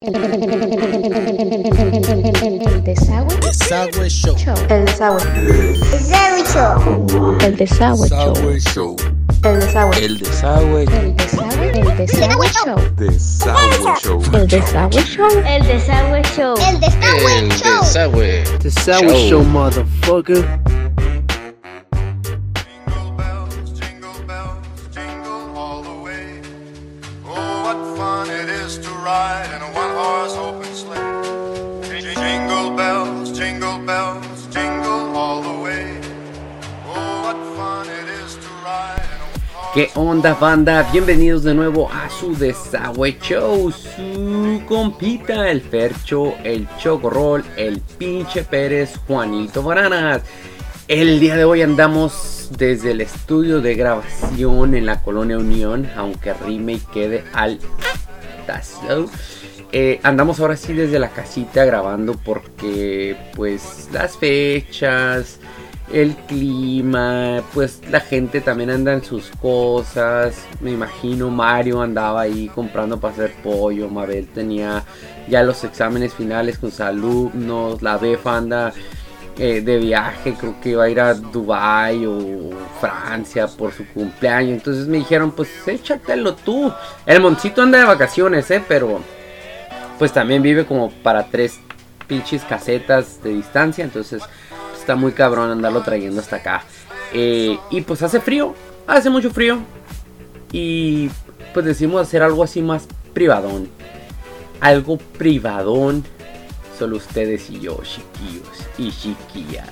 [0.00, 0.12] El
[2.84, 3.36] desagüe.
[3.40, 4.36] Desagüe Show.
[4.70, 5.20] El desagüe.
[5.90, 7.36] Desagüe Show.
[7.40, 8.32] El desagüe show.
[8.32, 8.96] Desagüe Show.
[9.42, 9.98] El desagüe.
[10.04, 10.82] El desagüe.
[10.84, 11.70] El desagüe.
[11.70, 12.78] El desagüe show.
[12.96, 14.22] Desagüe Show.
[14.34, 15.28] El desagüe show.
[15.44, 16.54] El Desagüe Show.
[16.68, 17.80] El Desagüe El Show.
[17.82, 18.44] desagüe.
[18.62, 19.28] Desagüe Show.
[19.28, 20.44] Show, motherfucker.
[40.08, 40.88] Banda?
[40.90, 43.70] Bienvenidos de nuevo a su Desagüe Show.
[43.70, 50.22] Su compita, el Fercho, el Chocorrol, el pinche Pérez, Juanito Baranas.
[50.88, 56.32] El día de hoy andamos desde el estudio de grabación en la Colonia Unión, aunque
[56.32, 57.58] rime y quede al
[58.46, 59.10] tazo.
[59.72, 65.38] Eh, andamos ahora sí desde la casita grabando porque pues las fechas,
[65.92, 70.46] el clima, pues la gente también anda en sus cosas.
[70.60, 74.84] Me imagino Mario andaba ahí comprando para hacer pollo, Mabel tenía
[75.28, 78.72] ya los exámenes finales con sus alumnos, la Befa anda
[79.38, 82.50] eh, de viaje, creo que iba a ir a Dubai o
[82.80, 84.54] Francia por su cumpleaños.
[84.54, 86.72] Entonces me dijeron, pues échatelo tú.
[87.06, 89.00] El Moncito anda de vacaciones, eh, pero
[89.96, 91.60] pues también vive como para tres
[92.08, 93.84] pinches casetas de distancia.
[93.84, 94.22] Entonces
[94.88, 96.64] está muy cabrón andarlo trayendo hasta acá.
[97.12, 98.54] Eh, y pues hace frío,
[98.86, 99.58] hace mucho frío.
[100.50, 101.10] Y
[101.52, 103.68] pues decimos hacer algo así más privadón.
[104.60, 106.04] Algo privadón.
[106.78, 109.68] Solo ustedes y yo, chiquillos y chiquillas.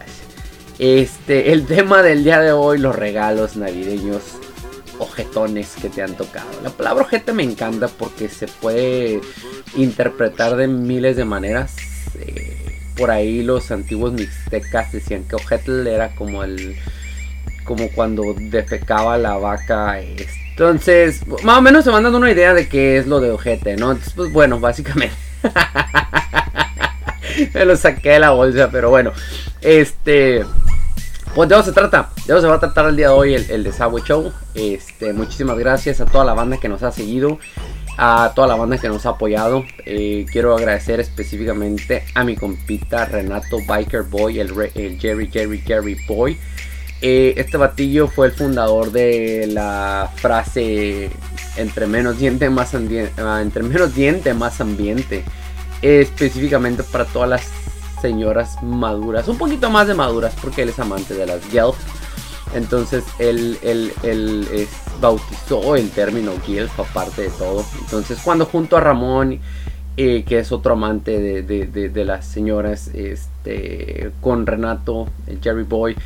[0.79, 4.23] Este, el tema del día de hoy, los regalos navideños
[4.99, 6.51] ojetones que te han tocado.
[6.63, 9.23] La palabra ojete me encanta porque se puede
[9.77, 11.75] interpretar de miles de maneras.
[12.19, 12.56] Eh,
[12.97, 16.77] por ahí los antiguos mixtecas decían que ojetel era como el
[17.65, 20.01] como cuando defecaba la vaca.
[20.01, 23.77] Entonces, más o menos se van dando una idea de qué es lo de ojete,
[23.77, 23.91] ¿no?
[23.91, 25.17] Entonces, pues bueno, básicamente.
[27.53, 29.13] Me lo saqué de la bolsa, pero bueno.
[29.61, 30.45] Este.
[31.35, 32.11] Pues de eso se trata.
[32.27, 34.33] De eso se va a tratar el día de hoy el, el Desagüe Show.
[34.55, 37.39] Este, muchísimas gracias a toda la banda que nos ha seguido.
[37.99, 39.65] A toda la banda que nos ha apoyado.
[39.85, 44.53] Eh, quiero agradecer específicamente a mi compita Renato Biker Boy, el,
[44.99, 46.39] Jerry Jerry Jerry Boy.
[47.01, 51.11] Eh, este batillo fue el fundador de la frase
[51.57, 55.25] entre menos diente más ambiente, entre menos diente más ambiente.
[55.83, 57.51] Eh, específicamente para todas las
[58.01, 61.77] señoras maduras, un poquito más de maduras porque él es amante de las GILF.
[62.55, 64.69] Entonces él, él- él,
[65.01, 67.65] bautizó el término GILF aparte de todo.
[67.81, 69.41] Entonces cuando junto a Ramón,
[69.97, 75.97] eh, que es otro amante de las señoras, este, con Renato, el Jerry Boy,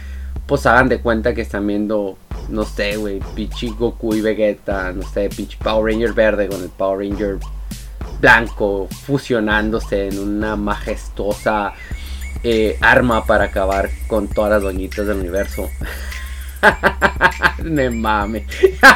[0.47, 2.19] pues hagan de cuenta que están viendo,
[2.49, 6.71] no sé, güey, pinche Goku y Vegeta, no sé, pinche Power Ranger verde con el
[6.71, 7.39] Power Ranger
[8.21, 11.73] blanco fusionándose en una majestuosa
[12.43, 15.69] eh, arma para acabar con todas las doñitas del universo.
[17.65, 18.47] me mame.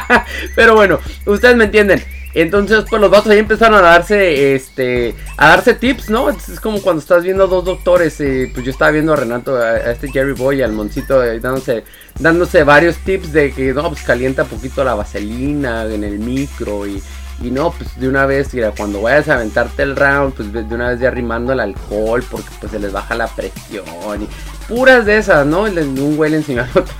[0.55, 2.03] Pero bueno, ustedes me entienden.
[2.35, 6.29] Entonces, pues los vatos ahí empezaron a darse, este, a darse tips, ¿no?
[6.29, 9.55] Es como cuando estás viendo a dos doctores, eh, pues yo estaba viendo a Renato,
[9.55, 11.85] a, este Jerry Boy, y al Moncito, eh, dándose,
[12.19, 17.01] dándose varios tips de que, no, pues calienta poquito la vaselina en el micro y,
[17.41, 20.75] y no, pues de una vez, mira, cuando vayas a aventarte el round, pues de
[20.75, 23.85] una vez ya arrimando el alcohol, porque pues se les baja la presión
[24.21, 24.27] y
[24.67, 25.61] puras de esas, ¿no?
[25.61, 26.93] Un güey le enseñó al otro.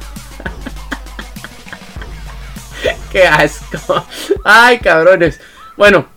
[3.12, 4.06] Qué asco.
[4.44, 5.40] Ay, cabrones.
[5.78, 6.08] Bueno,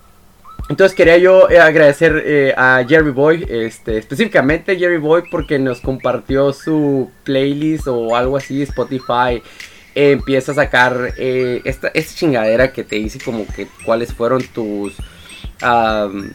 [0.68, 5.80] entonces quería yo eh, agradecer eh, a Jerry Boy, este, específicamente Jerry Boy porque nos
[5.80, 9.42] compartió su playlist o algo así, Spotify.
[9.94, 14.94] Empieza a sacar eh, esta, esta chingadera que te dice como que cuáles fueron tus...
[15.60, 16.32] am,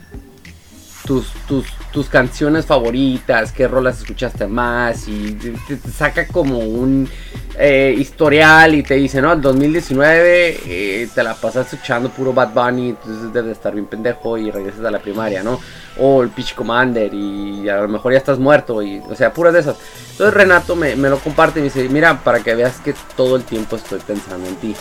[1.06, 7.10] tus, tus, tus canciones favoritas, qué rolas escuchaste más y te, saca como un
[7.58, 12.54] eh, historial y te dice, no, el 2019 eh, te la pasas escuchando puro Bad
[12.54, 15.60] Bunny, entonces debes de estar bien pendejo y regresas a la primaria, ¿no?
[16.00, 19.54] O el Pitch Commander y a lo mejor ya estás muerto y, o sea, puras
[19.54, 19.76] de esas.
[20.12, 23.36] Entonces Renato me, me lo comparte y me dice, mira, para que veas que todo
[23.36, 24.76] el tiempo estoy pensando en ti.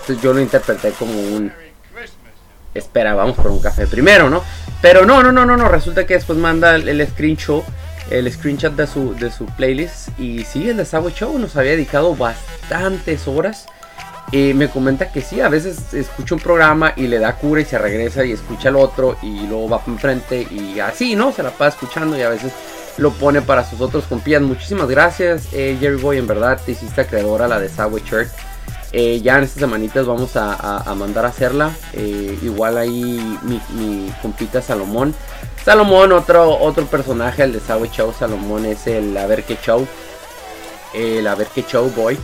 [0.00, 1.52] Entonces yo lo interpreté como un
[2.78, 4.42] espera, vamos por un café primero, ¿no?
[4.82, 7.64] Pero no, no, no, no, no, resulta que después manda el, el screenshot,
[8.10, 12.14] el screenshot de su, de su playlist y sí, el Desagüe Show nos había dedicado
[12.14, 13.66] bastantes horas
[14.32, 17.64] Y me comenta que sí, a veces escucha un programa y le da cura y
[17.64, 21.32] se regresa y escucha el otro y luego va enfrente y así, ¿no?
[21.32, 22.52] Se la pasa escuchando y a veces
[22.98, 24.42] lo pone para sus otros compías.
[24.42, 28.28] Muchísimas gracias, eh, Jerry Boy, en verdad te hiciste acreedora la de Subway Shirt.
[28.92, 31.72] Eh, ya en estas semanitas vamos a, mandar a hacerla.
[31.92, 35.14] Eh, igual ahí mi, compita Salomón.
[35.64, 38.14] Salomón, otro, otro personaje, el de Subway Show.
[38.18, 39.86] Salomón es el A ver qué show.
[40.94, 42.18] El A ver qué show boy.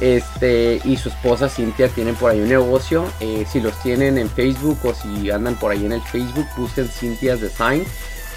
[0.00, 3.04] Este y su esposa Cintia tienen por ahí un negocio.
[3.20, 6.88] Eh, si los tienen en Facebook o si andan por ahí en el Facebook, busquen
[6.88, 7.84] Cynthia's Design.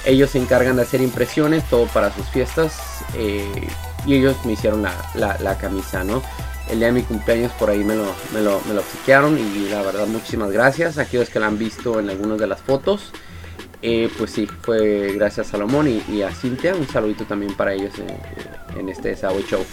[0.06, 2.73] Ellos se encargan de hacer impresiones, todo para sus fiestas.
[4.06, 6.21] y ellos me hicieron la- la camisa, ¿no?
[6.69, 10.06] El día de mi cumpleaños por ahí me lo, me lo, obsequiaron y la verdad
[10.08, 13.12] muchísimas gracias a aquellos que la han visto en algunas de las fotos.
[13.81, 16.75] Eh, pues sí, fue gracias a Salomón y, a Cintia.
[16.75, 17.94] Un saludito también para ellos
[18.78, 19.64] en, este Subway Show.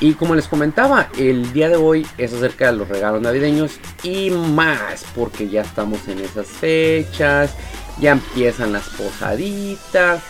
[0.00, 4.30] Y como les comentaba, el día de hoy es acerca de los regalos navideños y
[4.30, 7.54] más, porque ya estamos en esas fechas,
[8.00, 10.22] ya empiezan las posaditas.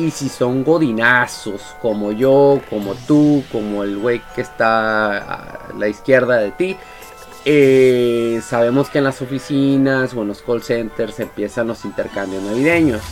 [0.00, 5.88] Y si son godinazos, como yo, como tú, como el güey que está a la
[5.88, 6.74] izquierda de ti,
[7.44, 13.02] eh, sabemos que en las oficinas o en los call centers empiezan los intercambios navideños.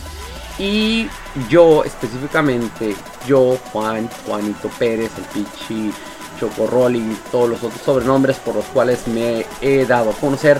[0.57, 1.07] Y
[1.47, 2.95] yo específicamente,
[3.27, 5.93] yo, Juan, Juanito Pérez, el Pichi,
[6.39, 10.59] Chocorrol y todos los otros sobrenombres por los cuales me he dado a conocer,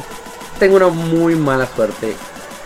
[0.60, 2.14] tengo una muy mala suerte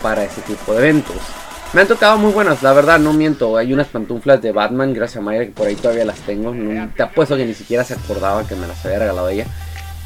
[0.02, 1.43] para ese tipo de eventos.
[1.74, 3.56] Me han tocado muy buenas, la verdad, no miento.
[3.56, 6.54] Hay unas pantuflas de Batman, gracias a Mayra, que por ahí todavía las tengo.
[6.96, 9.46] Te apuesto que ni siquiera se acordaba que me las había regalado ella.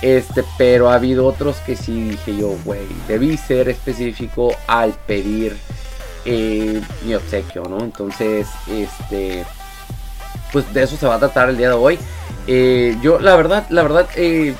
[0.00, 5.58] Este, pero ha habido otros que sí dije yo, güey, debí ser específico al pedir
[6.24, 7.80] eh, mi obsequio, ¿no?
[7.80, 9.44] Entonces, este,
[10.52, 11.98] pues de eso se va a tratar el día de hoy.
[12.46, 14.54] Eh, yo, la verdad, la verdad, eh,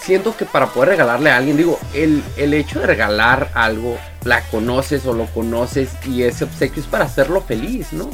[0.00, 4.42] siento que para poder regalarle a alguien, digo, el, el hecho de regalar algo, la
[4.42, 8.10] conoces o lo conoces y ese obsequio es para hacerlo feliz, ¿no?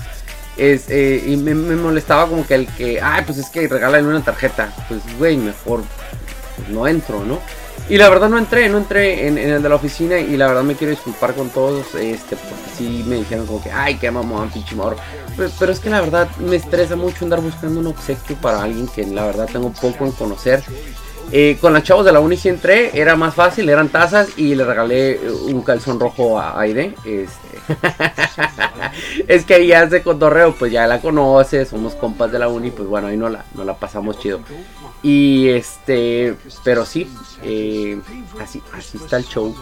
[0.57, 4.23] Es, eh, y me, molestaba como que el que, ay, pues es que regálale una
[4.23, 5.83] tarjeta, pues, güey, mejor
[6.57, 7.41] pues, no entro, ¿no?
[7.89, 10.49] Y la verdad no entré, no entré en, en el de la oficina y la
[10.49, 14.11] verdad me quiero disculpar con todos, este, porque sí me dijeron como que, ay, qué
[14.11, 14.75] mamón, pinche.
[15.37, 18.89] Pero, pero es que la verdad me estresa mucho andar buscando un obsequio para alguien
[18.89, 20.65] que la verdad tengo poco en conocer.
[21.33, 24.55] Eh, con los chavos de la uni sí entré, era más fácil, eran tazas y
[24.55, 26.95] le regalé eh, un calzón rojo a Aide.
[27.05, 27.77] Este.
[29.27, 32.89] es que ahí hace cotorreo, pues ya la conoces, somos compas de la uni, pues
[32.89, 34.41] bueno, ahí no la, no la pasamos chido.
[35.03, 37.09] Y este, pero sí,
[37.43, 38.01] eh,
[38.41, 39.55] así, así está el show.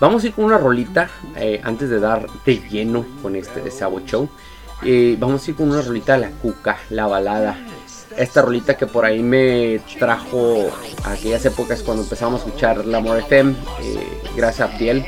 [0.00, 3.70] Vamos a ir con una rolita eh, antes de dar de lleno con este de
[3.70, 4.28] Sabo Show.
[4.84, 7.58] Eh, vamos a ir con una rolita de la cuca, la balada.
[8.18, 10.70] Esta rolita que por ahí me trajo
[11.04, 15.06] a aquellas épocas cuando empezamos a escuchar la Amor FM, eh, gracias a Abdiel.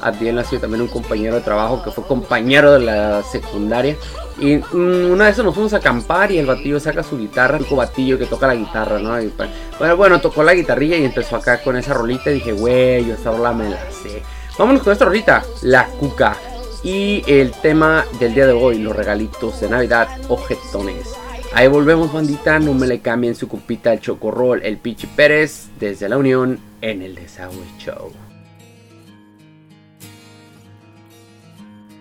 [0.00, 3.96] Abdiel ha sido también un compañero de trabajo que fue compañero de la secundaria.
[4.38, 7.76] Y mm, una vez nos fuimos a acampar y el batillo saca su guitarra, un
[7.76, 9.16] batillo que toca la guitarra, ¿no?
[9.36, 13.04] Pues, bueno, bueno, tocó la guitarrilla y empezó acá con esa rolita y dije, güey,
[13.04, 14.22] yo esta rola me la sé.
[14.56, 16.36] Vámonos con esta rolita, La Cuca.
[16.84, 21.23] Y el tema del día de hoy, los regalitos de Navidad, ojetones.
[21.56, 26.08] Ahí volvemos, bandita, no me le cambien su cupita el chocorrol, el Pichi Pérez, desde
[26.08, 28.10] la Unión, en el Desagüe Show.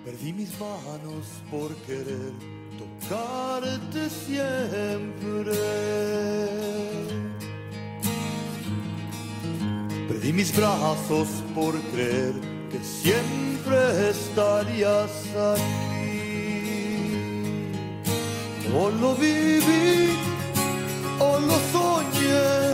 [0.03, 2.31] Perdí mis manos por querer
[2.79, 5.51] tocarte siempre.
[10.07, 12.33] Perdí mis brazos por creer
[12.71, 16.02] que siempre estarías aquí.
[18.75, 20.17] O lo viví,
[21.19, 22.73] o lo soñé,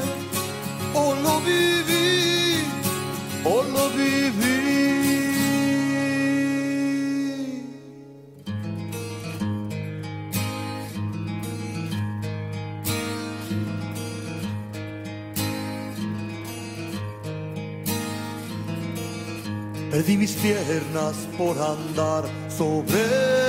[0.94, 2.64] o lo viví,
[3.44, 4.70] o lo viví.
[19.92, 23.49] Perdí mis piernas por andar sobre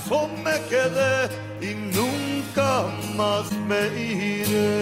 [0.00, 1.28] fracaso me quedé
[1.60, 2.84] y nunca
[3.16, 4.79] más me iré.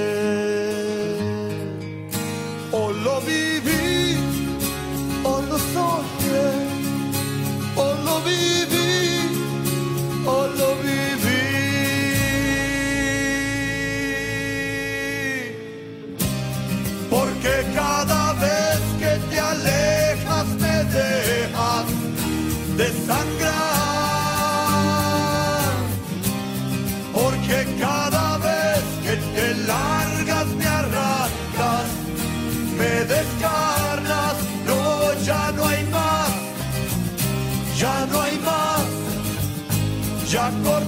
[40.30, 40.87] Ya cortaste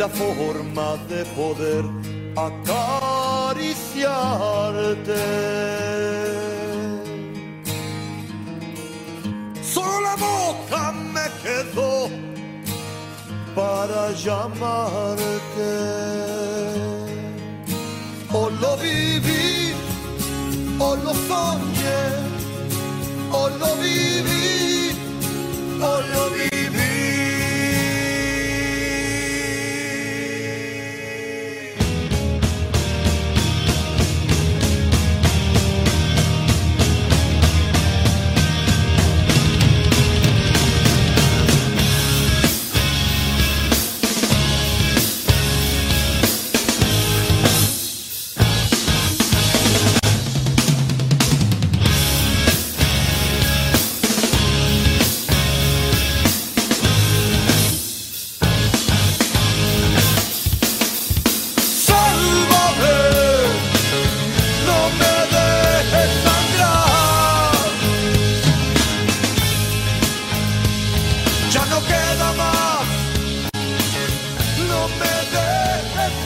[0.00, 1.84] la forma de poder
[2.34, 3.66] acariciarte.
[9.62, 12.08] Solo la boca me quedó
[13.54, 15.72] para llamarte.
[18.32, 19.74] O lo viví,
[20.78, 22.04] o lo soñé,
[23.40, 24.96] o lo viví,
[25.82, 26.49] o lo viví.
[71.52, 72.86] Ya no queda más.
[74.68, 75.14] No me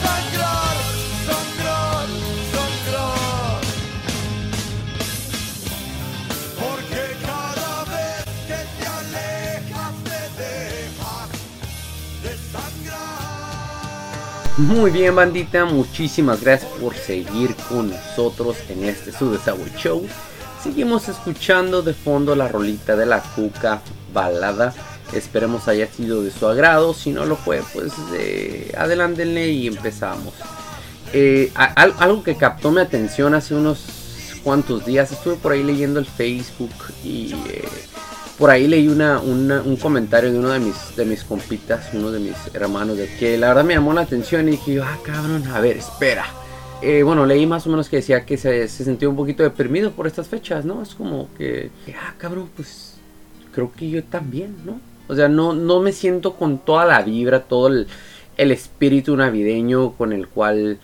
[0.03, 0.77] sangrar,
[1.25, 2.07] sangrar,
[2.53, 3.61] sangrar.
[6.59, 9.95] Porque cada vez que te alejas
[10.37, 10.61] de.
[14.57, 19.35] Muy bien, bandita, muchísimas gracias por seguir con nosotros en este su
[19.75, 20.07] Show.
[20.61, 23.81] Seguimos escuchando de fondo la rolita de la cuca
[24.13, 24.73] balada.
[25.15, 26.93] Esperemos haya sido de su agrado.
[26.93, 30.33] Si no lo fue, pues eh, adelántenle y empezamos.
[31.13, 33.85] Eh, algo que captó mi atención hace unos
[34.43, 35.11] cuantos días.
[35.11, 37.63] Estuve por ahí leyendo el Facebook y eh,
[38.37, 42.19] por ahí leí una, un comentario de uno de mis, de mis compitas, uno de
[42.19, 45.59] mis hermanos, de que la verdad me llamó la atención y dije, ah, cabrón, a
[45.59, 46.25] ver, espera.
[46.81, 49.91] Eh, bueno, leí más o menos que decía que se, se sentía un poquito deprimido
[49.91, 50.83] por estas fechas, ¿no?
[50.83, 52.95] Es como que, ah, cabrón, pues
[53.53, 54.79] creo que yo también, ¿no?
[55.07, 57.87] O sea, no, no me siento con toda la vibra, todo el,
[58.37, 60.79] espíritu navideño con el cual,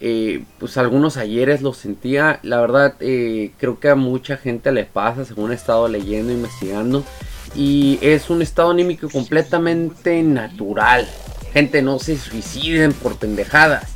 [0.00, 2.40] eh, pues algunos ayeres lo sentía.
[2.42, 7.04] La verdad, eh, creo que a mucha gente le pasa, según he estado leyendo, investigando.
[7.56, 11.08] Y es un estado anímico completamente natural.
[11.52, 13.94] Gente, no se suiciden por pendejadas.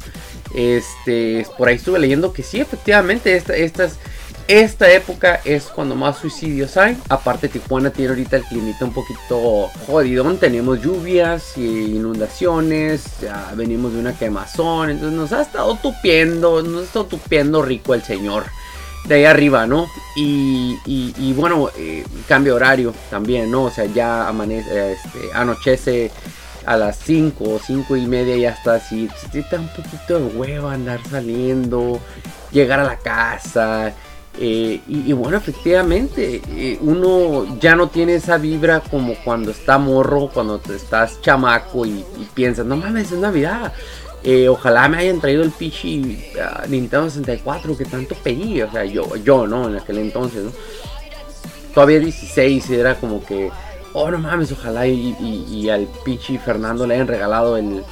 [0.54, 3.98] Este, por ahí estuve leyendo que sí, efectivamente, esta, estas,
[4.48, 6.96] esta época es cuando más suicidios hay.
[7.10, 10.38] Aparte, Tijuana tiene ahorita el climita un poquito jodidón.
[10.38, 13.04] Tenemos lluvias y inundaciones.
[13.20, 14.90] Ya venimos de una quemazón.
[14.90, 18.44] Entonces nos ha estado tupiendo, nos ha estado tupiendo rico el señor
[19.06, 19.86] de ahí arriba, ¿no?
[20.16, 23.64] Y, y- bueno, eh, cambio horario también, ¿no?
[23.64, 26.10] O sea, ya amanece, este, anochece
[26.66, 29.08] a las 5 o 5 y media ya está así.
[29.50, 32.00] Da un poquito de hueva andar saliendo,
[32.50, 33.92] llegar a la casa.
[34.40, 40.30] Eh, y, bueno, efectivamente, eh, uno ya no tiene esa vibra como cuando está morro,
[40.32, 42.04] cuando te estás chamaco y,
[42.34, 43.72] piensas, no mames, es Navidad.
[44.22, 48.62] Eh, ojalá me hayan traído el pichi ah, Nintendo 64 que tanto pedí.
[48.62, 49.68] O sea, yo, yo, ¿no?
[49.68, 50.52] En aquel entonces, ¿no?
[51.74, 53.50] Todavía 16 y era como que,
[53.92, 57.84] oh, no mames, ojalá y, y- y al pichi Fernando le hayan regalado el,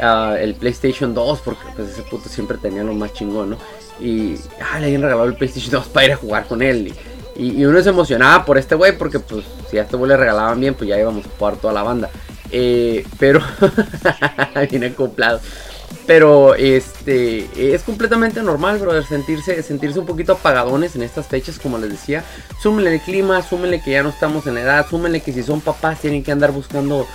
[0.00, 3.56] ah, el PlayStation 2 porque pues ese puto siempre tenía lo más chingón, ¿no?
[4.00, 6.92] Y ah, le hayan regalado el PlayStation 2 para ir a jugar con él.
[7.36, 10.60] Y, uno se emocionaba por este güey porque pues si a este güey le regalaban
[10.60, 12.10] bien, pues ya íbamos a jugar toda la banda.
[12.50, 13.40] Eh, pero
[14.70, 15.40] bien acoplado.
[16.06, 21.78] Pero este es completamente normal, brother, sentirse, sentirse un poquito apagadones en estas fechas, como
[21.78, 22.22] les decía.
[22.62, 26.00] Súmenle el clima, súmenle que ya no estamos en edad, súmenle que si son papás
[26.00, 27.06] tienen que andar buscando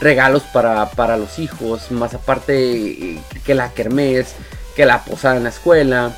[0.00, 4.34] regalos para, para los hijos, más aparte eh, que la kermés,
[4.76, 6.12] que la posada en la escuela,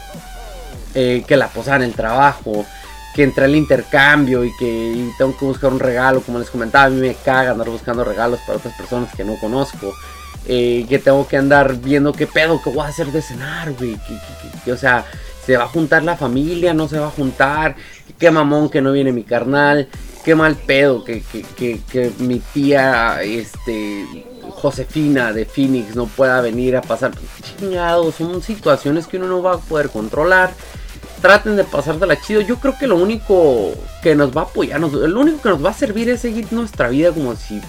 [0.94, 2.66] eh, que la posada en el trabajo,
[3.14, 6.90] que entra el intercambio y que tengo que buscar un regalo, como les comentaba, a
[6.90, 9.94] mí me caga andar buscando regalos para otras personas que no conozco.
[10.46, 13.98] eh, que tengo que andar viendo qué pedo, qué voy a hacer de cenar, güey.
[14.72, 15.04] o sea,
[15.44, 17.76] se va a juntar la familia, no se va a juntar.
[18.18, 19.88] qué mamón que no viene mi carnal,
[20.24, 24.26] qué mal pedo que, que, que mi tía, este,
[24.58, 27.12] Josefina de Phoenix no pueda venir a pasar.
[27.42, 30.52] Chingados, son situaciones que uno no va a poder controlar.
[31.22, 32.40] Traten de pasársela chido.
[32.40, 33.72] Yo creo que lo único
[34.02, 36.88] que nos va a apoyar, lo único que nos va a servir es seguir nuestra
[36.88, 37.60] vida como si.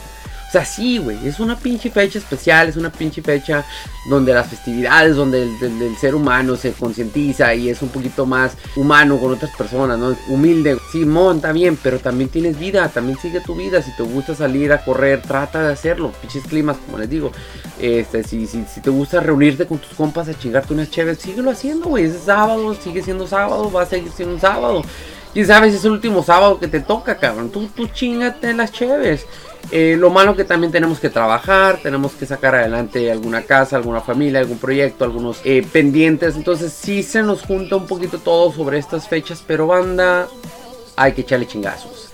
[0.49, 3.63] O sea, sí, güey, es una pinche fecha especial, es una pinche fecha
[4.09, 9.19] donde las festividades, donde el, ser humano se concientiza y es un poquito más humano
[9.19, 10.15] con otras personas, ¿no?
[10.27, 10.79] Humilde.
[10.91, 13.83] Simón, está bien, pero también tienes vida, también sigue tu vida.
[13.83, 16.11] Si te gusta salir a correr, trata de hacerlo.
[16.19, 17.31] Pinches climas, como les digo.
[17.79, 21.51] Este, si, si, si te gusta reunirte con tus compas a chingarte unas chéves, síguelo
[21.51, 22.05] haciendo, güey.
[22.05, 24.81] Es sábado, sigue siendo sábado, va a seguir siendo un sábado.
[25.31, 27.51] Quién sabe si es el último sábado que te toca, cabrón.
[27.51, 29.27] Tú, tú chingate las chéves.
[29.71, 34.01] Eh, lo malo que también tenemos que trabajar, tenemos que sacar adelante alguna casa, alguna
[34.01, 36.35] familia, algún proyecto, algunos eh, pendientes.
[36.35, 40.27] Entonces sí se nos junta un poquito todo sobre estas fechas, pero banda,
[40.95, 42.07] hay que echarle chingazos.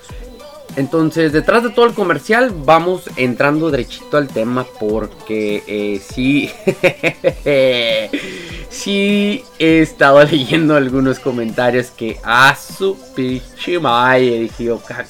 [0.75, 6.51] Entonces, detrás de todo el comercial, vamos entrando derechito al tema porque eh, sí,
[8.69, 15.05] sí he estado leyendo algunos comentarios que a su pinche madre dije yo, "Ca-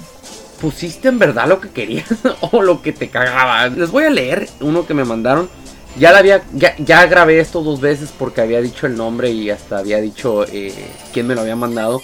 [0.59, 2.07] ¿pusiste en verdad lo que querías
[2.51, 3.67] o lo que te cagaba?
[3.67, 5.49] Les voy a leer uno que me mandaron.
[5.97, 9.77] Ya, la había, ya, grabé esto dos veces porque había dicho el nombre y hasta
[9.77, 10.73] había dicho eh,
[11.13, 12.01] quién me lo había mandado.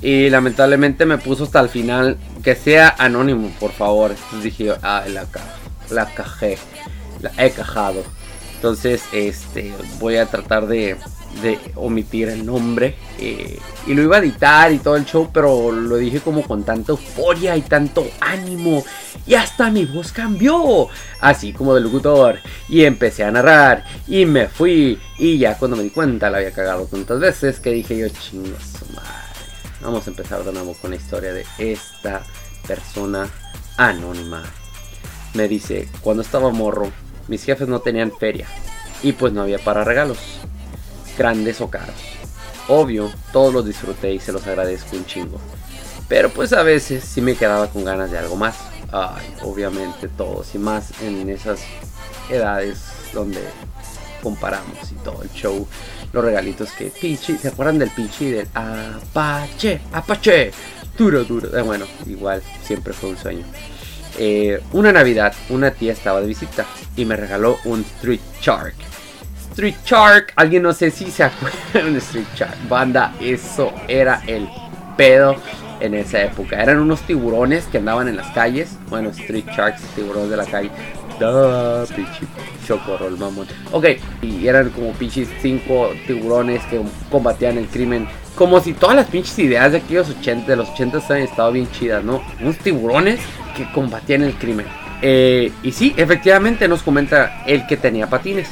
[0.00, 4.12] Y lamentablemente me puso hasta el final que sea anónimo, por favor.
[4.12, 5.26] Entonces dije, ah, la,
[5.90, 6.58] la cajé,
[7.20, 8.02] la he cajado.
[8.56, 10.96] Entonces, este, voy a tratar de,
[11.42, 12.96] de omitir el nombre.
[13.18, 16.64] eh, y lo iba a editar y todo el show, pero lo dije como con
[16.64, 18.84] tanta euforia y tanto ánimo.
[19.26, 20.88] Y hasta mi voz cambió,
[21.20, 22.38] así como de locutor.
[22.68, 24.98] Y empecé a narrar y me fui.
[25.18, 28.56] Y ya cuando me di cuenta la había cagado tantas veces que dije yo, chingo
[28.58, 29.10] su madre.
[29.80, 32.22] Vamos a empezar de nuevo con la historia de esta
[32.66, 33.28] persona
[33.76, 34.42] anónima.
[35.34, 36.90] Me dice, cuando estaba morro,
[37.28, 38.48] mis jefes no tenían feria.
[39.02, 40.18] Y pues no había para regalos.
[41.16, 41.96] Grandes o caros.
[42.68, 45.38] Obvio, todos los disfruté y se los agradezco un chingo.
[46.08, 48.56] Pero pues a veces sí me quedaba con ganas de algo más.
[48.92, 51.60] Ay, obviamente todos y más en esas
[52.30, 52.78] edades
[53.12, 53.40] donde
[54.22, 55.66] comparamos y todo el show.
[56.12, 59.80] Los regalitos que pinche, ¿se acuerdan del pinche y del Apache?
[59.92, 60.50] Apache.
[60.96, 61.56] Duro, duro.
[61.56, 63.44] Eh, bueno, igual, siempre fue un sueño.
[64.18, 66.64] Eh, una Navidad, una tía estaba de visita
[66.96, 68.74] y me regaló un Street Shark.
[69.56, 72.68] Street Shark, alguien no sé si se acuerdan de Street Shark.
[72.68, 74.46] Banda, eso era el
[74.98, 75.34] pedo
[75.80, 76.62] en esa época.
[76.62, 78.76] Eran unos tiburones que andaban en las calles.
[78.90, 80.70] Bueno, Street Sharks, tiburones de la calle.
[81.18, 82.26] Da, pinche
[82.66, 83.46] chocorrol, mamón.
[83.72, 83.86] Ok,
[84.20, 88.06] y eran como pinches cinco tiburones que combatían el crimen.
[88.34, 91.70] Como si todas las pinches ideas de aquellos 80, de los 80 habían estado bien
[91.70, 92.22] chidas, ¿no?
[92.42, 93.20] Unos tiburones
[93.56, 94.66] que combatían el crimen.
[95.00, 98.50] Eh, y sí, efectivamente nos comenta el que tenía patines.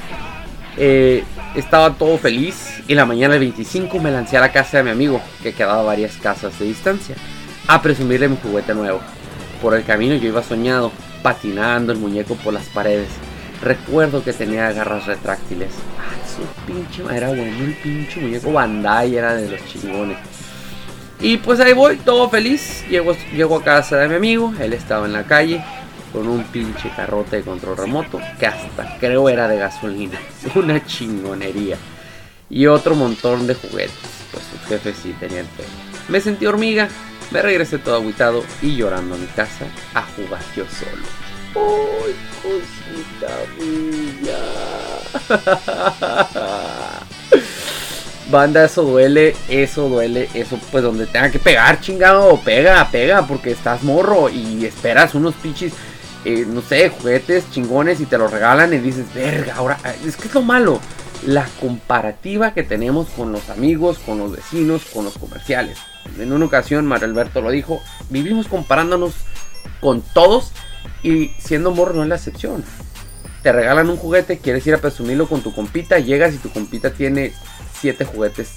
[0.77, 1.23] Eh,
[1.55, 4.91] estaba todo feliz y la mañana del 25 me lancé a la casa de mi
[4.91, 7.15] amigo, que quedaba a varias casas de distancia,
[7.69, 9.01] a presumirle mi juguete nuevo.
[9.63, 10.91] Por el camino yo iba soñado,
[11.23, 13.09] patinando el muñeco por las paredes.
[13.63, 15.71] Recuerdo que tenía garras retráctiles.
[15.99, 20.19] Ah, su pinche era bueno el pinche muñeco Bandai, era de los chingones.
[21.21, 22.85] Y pues ahí voy, todo feliz.
[22.91, 25.63] Llego, llego a casa de mi amigo, él estaba en la calle
[26.15, 30.21] con un pinche carrote de control remoto que hasta creo era de gasolina.
[30.55, 31.77] Una chingonería.
[32.49, 33.99] Y otro montón de juguetes.
[34.31, 35.65] Pues sus jefes sí tenían fe.
[36.09, 36.89] Me sentí hormiga,
[37.33, 41.03] me regresé todo agüitado y llorando a mi casa a jugar yo solo.
[41.57, 44.39] ¡Ay, cosita mía!
[48.31, 53.51] Banda, eso duele, eso duele, eso pues donde tenga que pegar, chingado, pega, pega, porque
[53.51, 55.75] estás morro y esperas unos pinches,
[56.25, 60.29] eh, no sé, juguetes chingones y te los regalan y dices, verga, ahora, es que
[60.29, 60.81] es lo malo,
[61.27, 65.79] la comparativa que tenemos con los amigos, con los vecinos, con los comerciales.
[66.19, 69.15] En una ocasión, Mario Alberto lo dijo, vivimos comparándonos
[69.81, 70.53] con todos
[71.03, 72.65] y siendo morro no es la excepción.
[73.43, 76.91] Te regalan un juguete, quieres ir a presumirlo con tu compita, llegas y tu compita
[76.91, 77.33] tiene
[77.79, 78.53] siete juguetes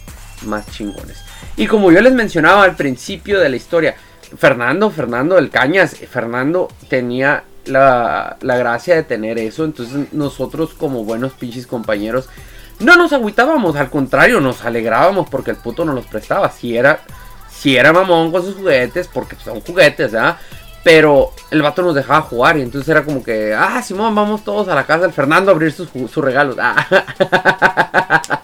[0.45, 1.17] más chingones.
[1.58, 3.95] Y como yo les mencionaba al principio de la historia,
[4.38, 9.63] Fernando, Fernando del Cañas, Fernando tenía la, la gracia de tener eso.
[9.65, 12.30] Entonces nosotros como buenos pinches compañeros
[12.80, 16.51] no nos agüitábamos, al contrario, nos alegrábamos porque el puto nos los prestaba.
[16.51, 16.99] Si era,
[17.49, 20.38] si era mamón con sus juguetes, porque son juguetes, ¿ah?
[20.84, 24.67] Pero el vato nos dejaba jugar y entonces era como que, ah, Simón, vamos todos
[24.67, 26.56] a la casa del Fernando a abrir sus, sus regalos.
[26.60, 26.86] Ah.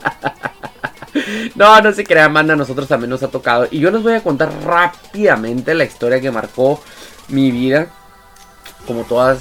[1.56, 3.68] no, no se crean, manda, a nosotros también nos ha tocado.
[3.70, 6.82] Y yo les voy a contar rápidamente la historia que marcó
[7.30, 7.88] mi vida.
[8.88, 9.40] Como todas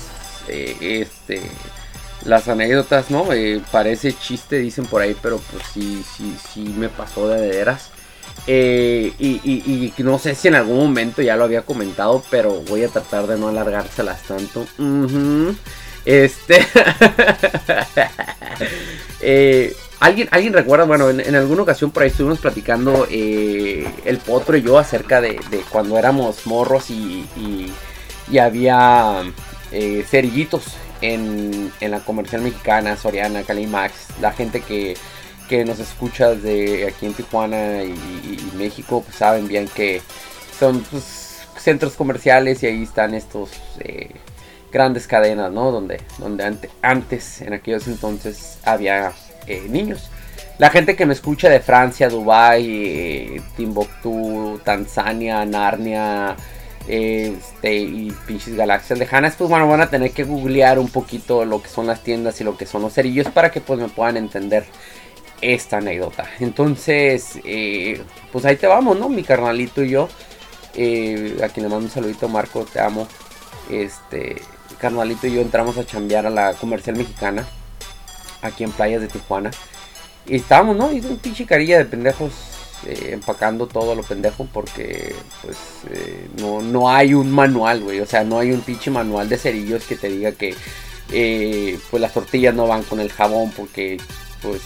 [0.49, 1.43] eh, este,
[2.25, 3.33] las anécdotas, ¿no?
[3.33, 7.91] Eh, parece chiste, dicen por ahí, pero pues sí, sí, sí me pasó de veras.
[8.47, 12.85] Eh, y, y- no sé si en algún momento ya lo había comentado, pero voy
[12.85, 14.67] a tratar de no alargárselas tanto.
[16.05, 16.67] Este.
[20.01, 20.85] ¿alguien, ¿Alguien recuerda?
[20.85, 25.59] Bueno, en, alguna ocasión por ahí estuvimos platicando el potro y yo acerca de, de
[25.71, 27.27] cuando éramos morros y-
[28.31, 29.23] y había
[29.73, 30.65] eh, cerillitos
[31.01, 34.97] en, en la comercial mexicana, Soriana, Calimax, la gente que,
[35.49, 40.01] que nos escucha de aquí en Tijuana y, México, pues saben bien que
[40.59, 44.11] son pues, centros comerciales y ahí están estos eh,
[44.71, 45.71] grandes cadenas, ¿no?
[45.73, 49.13] Donde, donde ante- antes, en aquellos entonces, había
[49.47, 50.09] eh, niños.
[50.59, 56.37] La gente que me escucha de Francia, Dubai, Timbuktu, Tanzania, Narnia,
[56.89, 61.63] este, y pinches galaxias lejanas, pues bueno, van a tener que googlear un poquito lo
[61.63, 64.17] que son las tiendas y lo que son los cerillos para que pues me puedan
[64.17, 64.65] entender
[65.41, 66.25] esta anécdota.
[66.41, 69.09] Entonces, eh, pues ahí te vamos, ¿no?
[69.09, 70.09] Mi carnalito y yo.
[70.75, 73.07] eh, a quien le mando un saludito, Marco, te amo.
[73.71, 74.43] Este,
[74.79, 77.47] carnalito y yo entramos a chambear a la comercial mexicana.
[78.43, 79.51] Aquí en playas de Tijuana.
[80.27, 80.93] Y estábamos, ¿no?
[80.93, 82.33] Y un pinche carilla de pendejos
[82.87, 85.57] eh, empacando todo lo pendejo porque pues
[85.91, 88.01] eh, no, no hay un manual, güey.
[88.01, 90.55] O sea, no hay un pinche manual de cerillos que te diga que
[91.13, 93.99] eh, pues las tortillas no van con el jabón porque
[94.41, 94.61] pues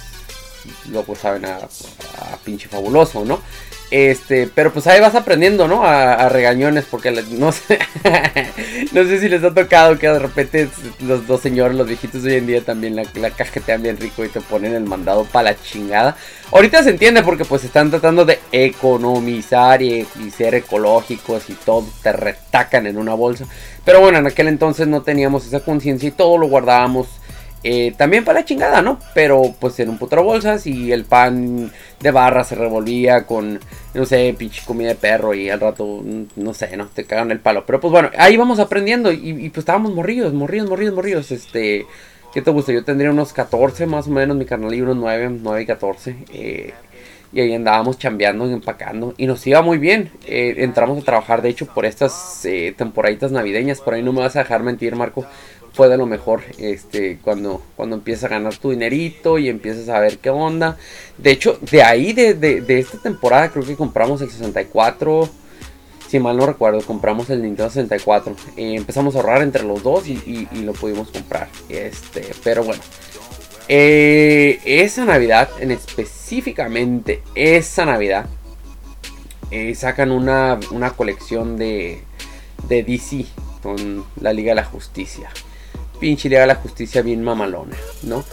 [0.88, 3.40] luego saben a, a pinche fabuloso, ¿no?
[3.90, 5.85] Este, pero pues ahí vas aprendiendo, ¿no?
[5.85, 7.79] A, regañones, porque no sé,
[8.92, 10.68] no sé si les ha tocado que de repente
[11.01, 14.29] los dos señores, los viejitos hoy en día también la, la cajetean bien rico y
[14.29, 16.16] te ponen el mandado para la chingada.
[16.51, 20.05] Ahorita se entiende porque pues están tratando de economizar y
[20.37, 23.46] ser ecológicos y todo te retacan en una bolsa.
[23.85, 27.07] Pero bueno, en aquel entonces no teníamos esa conciencia y todo lo guardábamos
[27.68, 29.00] eh, también para la chingada, ¿no?
[29.12, 33.59] Pero pues en un putero bolsas y el pan de barra se revolvía con,
[33.92, 36.87] no sé, pinche comida de perro y al rato, mm, no sé, ¿no?
[36.87, 37.64] Te cagan el palo.
[37.66, 41.33] Pero pues bueno, ahí vamos aprendiendo y, y, pues estábamos morridos, morridos, morridos, morridos.
[41.33, 41.87] Este,
[42.33, 42.72] ¿qué te gusta?
[42.72, 46.16] Yo tendría unos 14 más o menos, mi carnal y unos 9, 9 y 14.
[46.33, 46.72] eh,
[47.33, 49.14] y ahí andábamos chambeando y empacando.
[49.18, 50.11] Y nos iba muy bien.
[50.26, 53.81] Eh, entramos a trabajar, de hecho, por estas eh, temporaditas navideñas.
[53.81, 55.26] Por ahí no me vas a dejar mentir, Marco.
[55.77, 60.01] Fue de lo mejor este, cuando, cuando empiezas a ganar tu dinerito y empiezas a
[60.01, 60.79] ver qué onda.
[61.19, 65.29] De hecho, de ahí, de, de, de esta temporada, creo que compramos el 64.
[66.09, 68.35] Si mal no recuerdo, compramos el Nintendo 64.
[68.57, 71.49] Eh, empezamos a ahorrar entre los dos y, lo pudimos comprar.
[71.69, 72.83] Este, pero bueno.
[73.69, 78.27] Eh, esa Navidad, en específicamente esa Navidad,
[79.51, 82.03] eh, sacan una, una colección de,
[82.67, 83.27] de DC
[83.62, 85.29] con la Liga de la Justicia.
[85.99, 88.25] Pinche Liga de la Justicia bien mamalona, ¿no?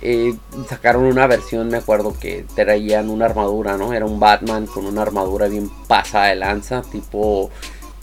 [0.00, 0.34] Eh,
[0.68, 3.92] sacaron una versión, me acuerdo que traían una armadura, ¿no?
[3.92, 7.50] Era un Batman con una armadura bien pasada de lanza, tipo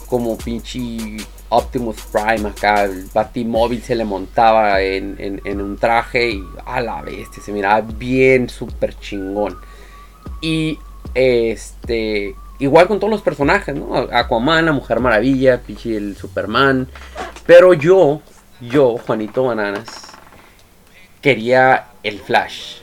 [0.06, 1.16] como pinche
[1.48, 7.42] Optimus Prime acá, el Batimóvil se le montaba en, un traje y a la bestia,
[7.42, 9.56] se miraba bien súper chingón.
[10.40, 10.78] Y
[11.14, 13.94] este, igual con todos los personajes, ¿no?
[13.94, 16.88] Aquaman, la Mujer Maravilla, pinche el Superman.
[17.46, 18.20] Pero yo,
[18.60, 19.86] yo, Juanito Bananas,
[21.20, 22.78] quería el Flash.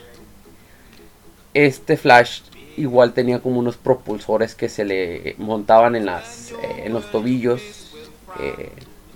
[1.52, 2.40] Este Flash
[2.76, 7.60] igual tenía como unos propulsores que se le montaban en las eh, en los tobillos,
[8.40, 8.72] eh,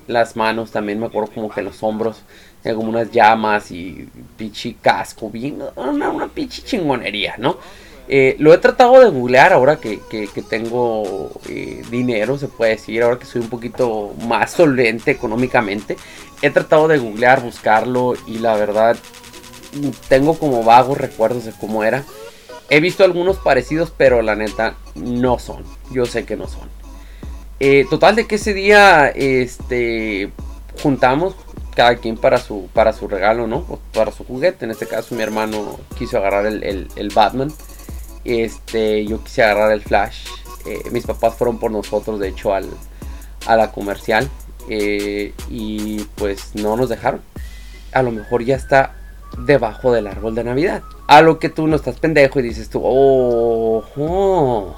[0.06, 2.22] las manos también me acuerdo como que en los hombros
[2.62, 7.58] tenía como unas llamas y pinche casco, bien, una, una pinche chingonería, ¿no?
[8.10, 11.30] Eh, lo he tratado de googlear ahora que, que- tengo
[11.90, 15.96] dinero, se puede decir, ahora que soy un poquito más solvente económicamente.
[16.42, 18.96] He tratado de googlear, buscarlo y la verdad
[20.08, 22.04] tengo como vagos recuerdos de cómo era.
[22.70, 25.64] He visto algunos parecidos, pero la neta no son.
[25.90, 26.68] Yo sé que no son.
[27.60, 30.30] Eh, total de que ese día este
[30.82, 31.34] juntamos
[31.74, 33.58] cada quien para su para su regalo, ¿no?
[33.68, 34.64] O para su juguete.
[34.64, 37.52] En este caso mi hermano quiso agarrar el, el- el Batman.
[38.24, 40.26] Este, yo quise agarrar el Flash.
[40.66, 42.68] Eh, mis papás fueron por nosotros, de hecho, al,
[43.46, 44.28] a la comercial.
[44.68, 47.20] Eh, y pues no nos dejaron.
[47.92, 48.94] A lo mejor ya está
[49.46, 50.82] debajo del árbol de Navidad.
[51.06, 54.76] A lo que tú no estás pendejo y dices tú, oh, oh".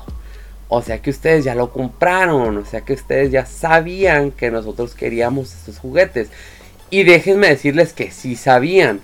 [0.69, 4.95] O sea que ustedes ya lo compraron, o sea que ustedes ya sabían que nosotros
[4.95, 6.29] queríamos estos juguetes.
[6.91, 9.01] Y déjenme decirles que sí sabían,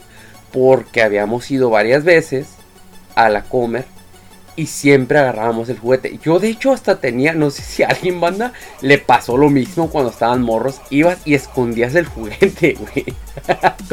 [0.53, 2.47] porque habíamos ido varias veces
[3.17, 3.96] a la comer
[4.57, 6.19] y siempre agarrábamos el juguete.
[6.23, 9.91] Yo de hecho hasta tenía, no sé si a alguien banda le pasó lo mismo
[9.91, 13.05] cuando estaban morros, ibas y escondías el juguete, güey.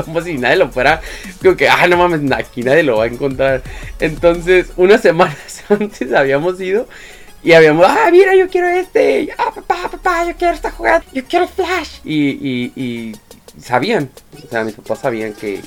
[0.04, 1.02] Como si nadie lo fuera,
[1.41, 3.62] como que, ah, no mames, aquí nadie lo va a encontrar.
[3.99, 6.88] Entonces, unas semanas antes habíamos ido
[7.43, 11.26] y habíamos, ah, mira, yo quiero este, ah, papá, papá, yo quiero esta jugada, yo
[11.26, 11.99] quiero Flash.
[12.06, 13.13] Y,
[13.60, 14.10] sabían,
[14.43, 15.62] o sea, mis papás sabían que,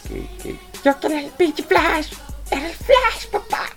[0.83, 2.13] yo quiero el pinche Flash,
[2.51, 3.76] el Flash, papá.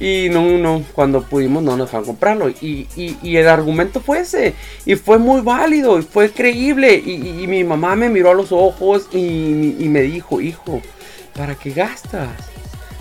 [0.00, 2.48] Y no, no, cuando pudimos no nos dejaron comprarlo.
[2.48, 4.54] Y, y, y, el argumento fue ese.
[4.86, 6.94] Y fue muy válido, y fue creíble.
[6.94, 10.80] Y, mi mamá me miró a los ojos y, me dijo, hijo,
[11.36, 12.30] ¿para qué gastas?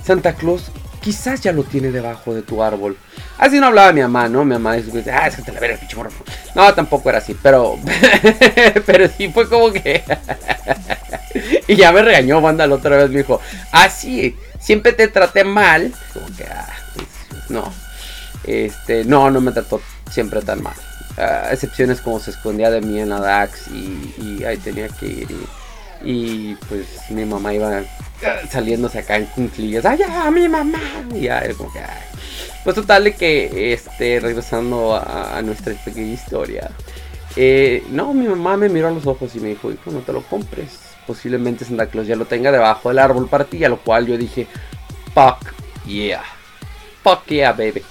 [0.03, 2.97] Santa Claus quizás ya lo tiene debajo de tu árbol.
[3.37, 4.43] Así no hablaba mi mamá, ¿no?
[4.43, 6.11] Mi mamá dice, ah, es que te la veré pinche morro.
[6.53, 7.77] No, tampoco era así, pero.
[8.85, 10.03] pero sí fue como que.
[11.67, 13.39] y ya me regañó, banda, la otra vez me dijo,
[13.71, 15.93] ah, sí, siempre te traté mal.
[16.13, 16.78] Como que, ah, pues,
[17.49, 17.71] no.
[18.43, 20.75] Este, no, no me trató siempre tan mal.
[21.17, 25.27] Uh, excepciones como se escondía de mí en la DAX y, ahí tenía que ir.
[26.03, 27.81] Y, pues mi mamá iba
[28.49, 29.85] saliéndose acá en cunclillas.
[29.85, 30.79] ¡Ay, ya, mi mamá!
[31.13, 32.03] Y ya, como que, ay.
[32.63, 36.69] Pues total de que, este, regresando a, a nuestra pequeña historia.
[37.35, 40.13] Eh, no, mi mamá me miró a los ojos y me dijo, hijo, no te
[40.13, 40.79] lo compres.
[41.05, 43.63] Posiblemente Santa Claus ya lo tenga debajo del árbol para ti.
[43.63, 44.47] A lo cual yo dije,
[45.13, 45.53] fuck
[45.85, 46.23] yeah.
[47.03, 47.83] Fuck yeah, baby.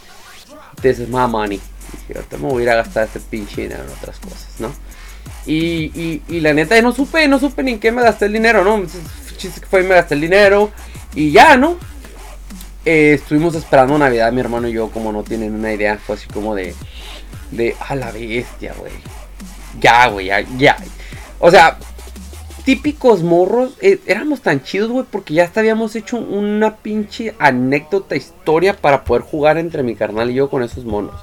[0.80, 1.60] This is my money.
[2.08, 4.72] Y ahorita me voy a ir a gastar este pinche dinero en otras cosas, ¿no?
[5.46, 8.64] Y, y, la neta, no supe, no supe ni en qué me gasté el dinero,
[8.64, 8.84] ¿no?
[9.36, 10.70] Chiste que fue y me gasté el dinero.
[11.14, 11.78] Y ya, ¿no?
[12.84, 16.26] Eh, estuvimos esperando Navidad, mi hermano y yo, como no tienen una idea, fue así
[16.28, 16.74] como de,
[17.50, 18.92] de, a la bestia, güey.
[19.80, 20.76] Ya, güey, ya.
[21.38, 21.78] O sea,
[22.68, 28.14] típicos morros, eh, éramos tan chidos, güey, porque ya hasta habíamos hecho una pinche anécdota,
[28.14, 31.14] historia para poder jugar entre mi carnal y yo con esos monos.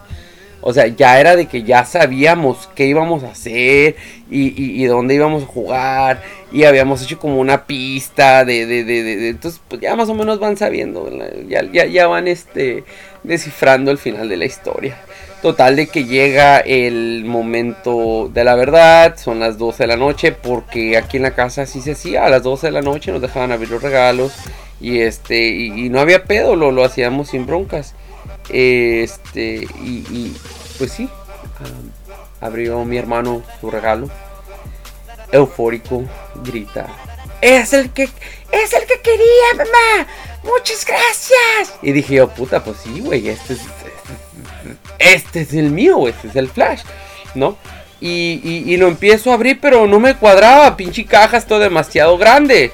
[0.61, 3.95] O sea, ya era de que ya sabíamos qué íbamos a hacer
[4.27, 6.23] y, dónde íbamos a jugar.
[6.51, 10.15] Y habíamos hecho como una pista de, de, de, de, Entonces, pues ya más o
[10.15, 11.07] menos van sabiendo.
[11.47, 12.85] Ya, ya, ya van este,
[13.21, 14.97] descifrando el final de la historia.
[15.41, 19.15] Total de que llega el momento de la verdad.
[19.17, 20.31] Son las 12 de la noche.
[20.31, 22.25] Porque aquí en la casa así se hacía.
[22.25, 24.33] A las 12 de la noche nos dejaban abrir los regalos.
[24.81, 25.47] Y este.
[25.49, 26.55] Y, no había pedo.
[26.55, 27.95] Lo, lo hacíamos sin broncas.
[28.49, 30.35] Este, y,
[30.77, 31.09] pues sí,
[31.61, 31.89] um,
[32.41, 34.09] abrió mi hermano su regalo.
[35.31, 36.03] Eufórico,
[36.43, 36.87] grita.
[37.41, 40.07] Es el que, es el que quería, mamá.
[40.43, 41.77] Muchas gracias.
[41.81, 43.61] Y dije yo, puta, pues sí, güey, este es,
[44.99, 46.81] este es el mío, este es el flash,
[47.33, 47.57] ¿no?
[48.01, 50.75] Y, y, y, lo empiezo a abrir, pero no me cuadraba.
[50.75, 52.71] Pinche caja, esto demasiado grande.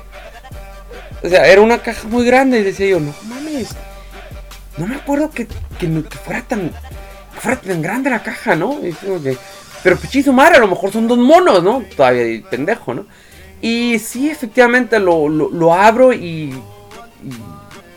[1.23, 2.59] O sea, era una caja muy grande.
[2.59, 3.69] Y decía yo, no mames
[4.77, 5.47] no me acuerdo que,
[5.79, 5.87] que,
[6.23, 8.79] fuera tan que fuera tan grande la caja, ¿no?
[8.81, 9.37] Que,
[9.83, 11.83] pero pichizo madre, a lo mejor son dos monos, ¿no?
[11.95, 13.05] Todavía pendejo, ¿no?
[13.61, 16.53] Y sí, efectivamente lo, lo, lo abro y,
[17.23, 17.33] y,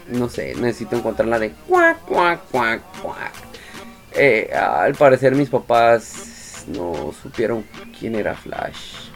[0.08, 3.32] no sé, necesito encontrar la de cuac, cuac, cuac, cuac.
[4.14, 7.64] Eh, al parecer mis papás no supieron
[7.98, 9.11] quién era Flash.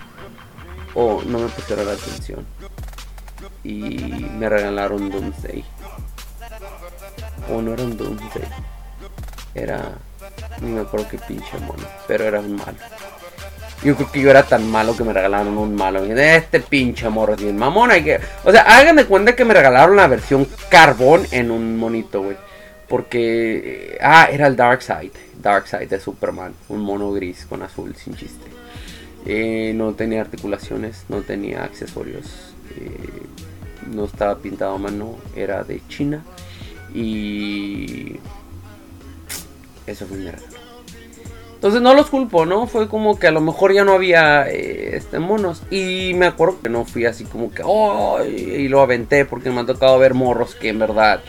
[0.94, 2.46] O no me pusieron la atención.
[3.62, 3.98] Y
[4.38, 5.64] me regalaron Doomsday.
[7.52, 8.48] O no era un Doomsday.
[9.54, 9.92] Era.
[10.60, 11.84] No me acuerdo qué pinche mono.
[12.06, 12.78] Pero era un malo.
[13.84, 16.04] Yo creo que yo era tan malo que me regalaron un malo.
[16.04, 17.92] Este pinche morro bien mamón.
[17.92, 18.18] Hay que...
[18.44, 22.36] O sea, háganme cuenta que me regalaron la versión carbón en un monito, güey.
[22.88, 23.98] Porque.
[24.00, 25.12] Ah, era el Dark Side.
[25.40, 26.54] Dark Side de Superman.
[26.68, 28.46] Un mono gris con azul, sin chiste.
[29.26, 32.54] Eh, no tenía articulaciones, no tenía accesorios.
[32.80, 33.22] Eh,
[33.92, 35.16] no estaba pintado a mano.
[35.36, 36.24] Era de China.
[36.94, 38.16] Y
[39.86, 40.58] eso fue mi regalo.
[41.58, 42.68] Entonces no los culpo, ¿no?
[42.68, 45.62] Fue como que a lo mejor ya no había eh, este monos.
[45.72, 49.62] Y me acuerdo que no fui así como que, oh, y lo aventé porque me
[49.62, 51.20] ha tocado ver morros que en verdad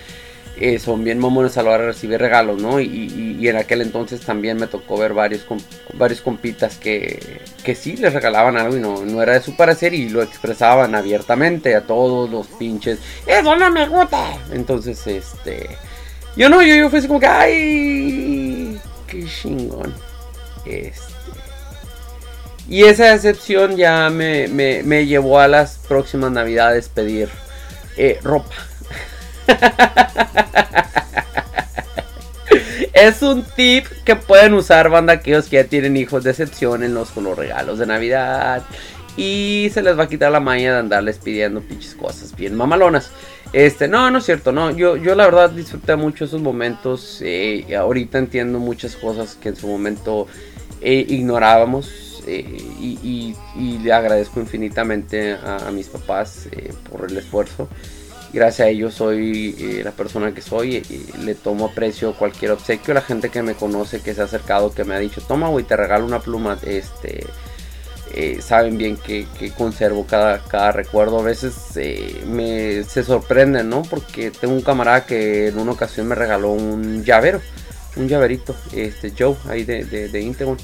[0.62, 2.82] eh, son bien mamones a la hora de recibir regalos, ¿no?
[2.82, 5.46] Y, en aquel entonces también me tocó ver varios,
[5.94, 9.94] varios compitas que, que sí les regalaban algo y no, no era de su parecer
[9.94, 13.00] y lo expresaban abiertamente a todos los pinches.
[13.26, 14.38] ¡Eso no me gusta!
[14.52, 15.70] Entonces, este.
[16.36, 18.80] Yo no, yo, yo fui así como que, ¡ay!
[19.08, 19.94] ¡Qué chingón!
[20.66, 21.14] Este.
[22.68, 27.30] Y esa decepción ya me, me, me llevó a las próximas navidades pedir
[27.96, 28.69] eh, ropa.
[32.94, 36.94] es un tip que pueden usar banda aquellos que ya tienen hijos de excepción en
[36.94, 38.64] los, con los regalos de Navidad.
[39.18, 43.12] Y se les va a quitar la maña de andarles pidiendo pinches cosas bien mamalonas.
[43.52, 44.72] Este, no, no es cierto, no.
[44.72, 47.20] Yo, yo la verdad disfruté mucho esos momentos.
[47.22, 50.28] eh, ahorita entiendo muchas cosas que en su momento
[50.82, 52.24] eh, ignorábamos.
[52.28, 52.44] eh,
[52.80, 53.36] y,
[53.84, 56.48] le agradezco infinitamente a, mis papás
[56.90, 57.68] por el esfuerzo.
[58.32, 62.94] Gracias a ellos soy eh, la persona que soy y, le tomo aprecio cualquier obsequio.
[62.94, 65.66] La gente que me conoce, que se ha acercado, que me ha dicho, toma, güey,
[65.66, 66.58] te regalo una pluma.
[66.64, 67.26] Este,
[68.14, 69.26] eh, saben bien que,
[69.58, 71.20] conservo cada, recuerdo.
[71.20, 73.82] A veces eh, me, se sorprenden, ¿no?
[73.82, 77.42] Porque tengo un camarada que en una ocasión me regaló un llavero,
[77.96, 80.58] un llaverito, este Joe, ahí de, de, Integon.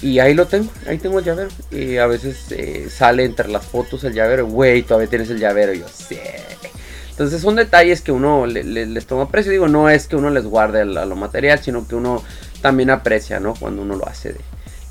[0.00, 1.50] Y ahí lo tengo, ahí tengo el llavero.
[1.70, 2.46] Y a veces
[2.90, 5.74] sale entre las fotos el llavero, güey, todavía tienes el llavero.
[5.74, 6.16] Y yo, sí.
[7.10, 9.52] Entonces son detalles que uno le- le- les toma aprecio.
[9.52, 12.22] Digo, no es que uno les guarde a lo material, sino que uno
[12.62, 13.54] también aprecia, ¿no?
[13.54, 14.40] Cuando uno lo hace de,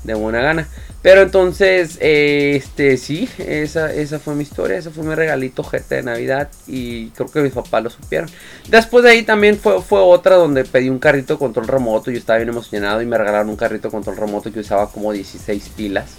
[0.04, 0.68] de buena gana.
[1.02, 5.94] Pero entonces, eh, este, sí, esa, esa fue mi historia, ese fue mi regalito gente
[5.96, 8.28] de Navidad y creo que mis papás lo supieron.
[8.68, 12.18] Después de ahí también fue, fue otra donde pedí un carrito de control remoto, yo
[12.18, 15.70] estaba bien emocionado y me regalaron un carrito de control remoto que usaba como 16
[15.74, 16.10] pilas.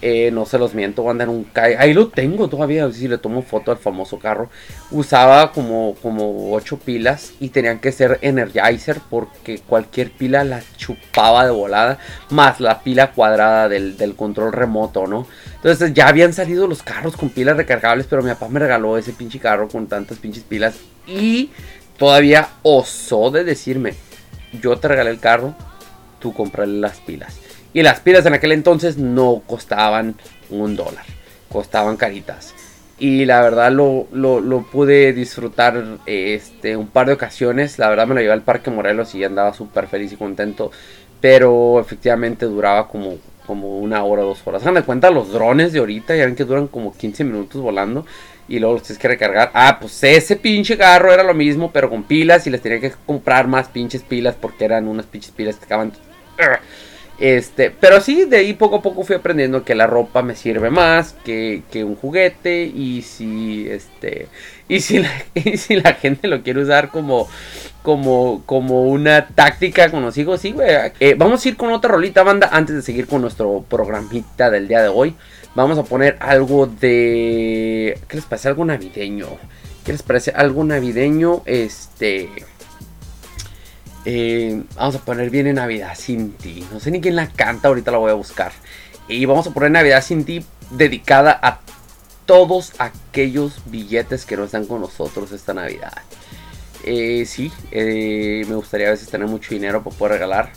[0.00, 3.08] Eh, no se los miento, voy a andar un ca- Ahí lo tengo todavía, si
[3.08, 4.48] le tomo foto al famoso carro.
[4.92, 11.44] Usaba como, como 8 pilas y tenían que ser Energizer porque cualquier pila la chupaba
[11.44, 11.98] de volada.
[12.30, 15.26] Más la pila cuadrada del, del control remoto, ¿no?
[15.56, 19.12] Entonces ya habían salido los carros con pilas recargables, pero mi papá me regaló ese
[19.12, 20.76] pinche carro con tantas pinches pilas.
[21.08, 21.50] Y
[21.96, 23.94] todavía osó de decirme,
[24.62, 25.56] yo te regalé el carro,
[26.20, 27.36] tú comprarle las pilas.
[27.72, 30.14] Y las pilas en aquel entonces no costaban
[30.50, 31.04] un dólar,
[31.48, 32.54] costaban caritas.
[33.00, 37.78] Y la verdad lo, lo, lo pude disfrutar este, un par de ocasiones.
[37.78, 40.72] La verdad me lo llevé al Parque Morelos y andaba súper feliz y contento.
[41.20, 44.62] Pero efectivamente duraba como, como una hora, dos horas.
[44.62, 48.04] Hagan de cuenta los drones de ahorita, ya ven que duran como 15 minutos volando.
[48.48, 49.50] Y luego los tienes que recargar.
[49.54, 52.48] Ah, pues ese pinche carro era lo mismo, pero con pilas.
[52.48, 55.92] Y les tenía que comprar más pinches pilas porque eran unas pinches pilas que acaban...
[57.18, 60.70] Este, pero sí, de ahí poco a poco fui aprendiendo que la ropa me sirve
[60.70, 62.62] más que, que un juguete.
[62.64, 64.28] Y si este.
[64.68, 67.28] Y si la, y si la gente lo quiere usar como.
[67.82, 70.68] Como, como una táctica con los hijos, sí, güey.
[71.00, 74.68] Eh, vamos a ir con otra rolita, banda, antes de seguir con nuestro programita del
[74.68, 75.14] día de hoy.
[75.54, 77.98] Vamos a poner algo de.
[78.06, 78.48] ¿Qué les parece?
[78.48, 79.28] Algo navideño.
[79.84, 80.32] ¿Qué les parece?
[80.32, 81.42] Algo navideño.
[81.46, 82.28] Este.
[84.10, 86.64] Eh, vamos a poner Viene Navidad sin ti.
[86.72, 88.52] No sé ni quién la canta, ahorita la voy a buscar.
[89.06, 91.60] Y vamos a poner Navidad sin ti dedicada a
[92.24, 95.92] todos aquellos billetes que no están con nosotros esta Navidad.
[96.84, 100.52] Eh, sí, eh, me gustaría a veces tener mucho dinero para poder regalar.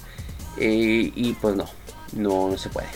[0.58, 1.68] Y pues no,
[2.14, 2.88] no se puede.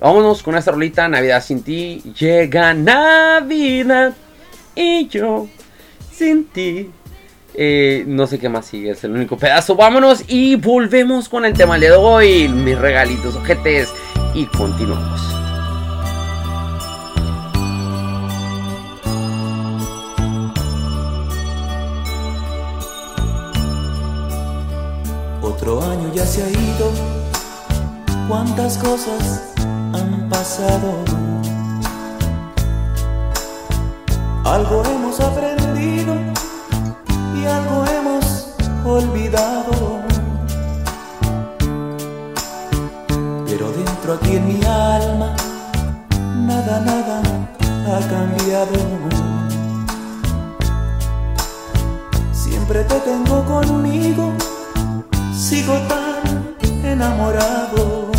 [0.00, 2.02] Vámonos con esta rolita, Navidad sin ti.
[2.18, 4.14] Llega Navidad
[4.74, 5.48] y yo
[6.12, 6.90] sin ti.
[7.56, 9.76] Eh, no sé qué más sigue, es el único pedazo.
[9.76, 12.48] Vámonos y volvemos con el tema de hoy.
[12.48, 13.92] Mis regalitos, ojetes.
[14.34, 15.20] Y continuamos.
[25.40, 26.90] Otro año ya se ha ido,
[28.28, 31.04] cuántas cosas han pasado.
[34.44, 36.23] Algo hemos aprendido
[38.96, 40.00] olvidado.
[43.46, 45.34] Pero dentro aquí en mi alma,
[46.34, 47.22] nada, nada
[47.86, 48.78] ha cambiado.
[52.32, 54.32] Siempre te tengo conmigo
[55.44, 58.10] sigo tan enamorado.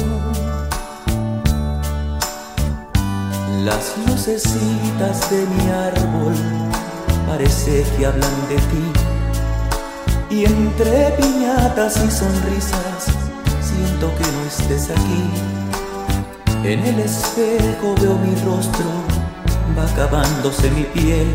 [3.63, 6.35] Las lucecitas de mi árbol
[7.27, 9.04] parece que hablan de ti.
[10.36, 13.06] Y entre piñatas y sonrisas
[13.62, 15.24] siento que no estés aquí.
[16.62, 18.86] En el espejo veo mi rostro,
[19.77, 21.33] va acabándose mi piel.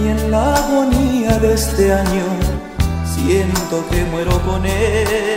[0.00, 2.26] Y en la agonía de este año
[3.04, 5.36] siento que muero con él.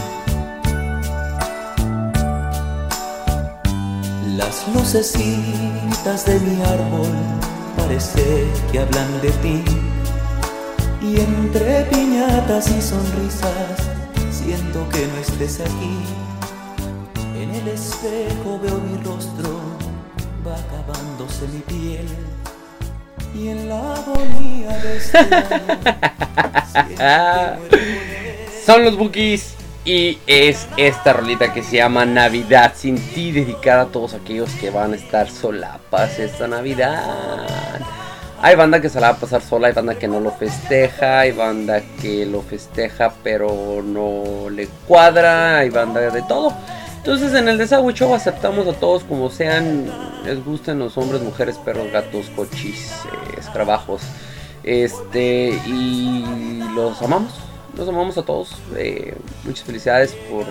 [4.61, 7.09] Las lucecitas de mi árbol
[7.75, 9.63] parece que hablan de ti.
[11.01, 13.89] Y entre piñatas y sonrisas
[14.29, 15.97] siento que no estés aquí.
[17.35, 19.59] En el espejo veo mi rostro,
[20.45, 22.07] va acabándose mi piel.
[23.33, 25.17] Y en la agonía de este
[27.03, 27.61] año.
[28.63, 29.55] Son los Bookies.
[29.83, 34.69] Y es esta rolita que se llama Navidad sin ti, dedicada a todos aquellos que
[34.69, 37.79] van a estar solapas esta Navidad.
[38.43, 41.21] Hay banda que se la va a pasar sola, hay banda que no lo festeja,
[41.21, 46.53] hay banda que lo festeja pero no le cuadra, hay banda de todo.
[46.97, 49.87] Entonces en el Desagüe Show aceptamos a todos como sean,
[50.23, 54.03] les gusten los hombres, mujeres, perros, gatos, cochis, eh, escarabajos.
[54.63, 56.23] Este, y
[56.75, 57.33] los amamos,
[57.77, 58.55] los amamos a todos.
[58.75, 60.45] eh, muchas felicidades por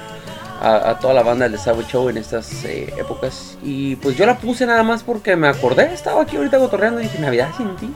[0.63, 3.57] a, toda la banda del Desagüe Show en estas eh, épocas.
[3.63, 7.05] Y pues yo la puse nada más porque me acordé, estaba aquí ahorita cotorreando y
[7.05, 7.93] dije Navidad sin ti.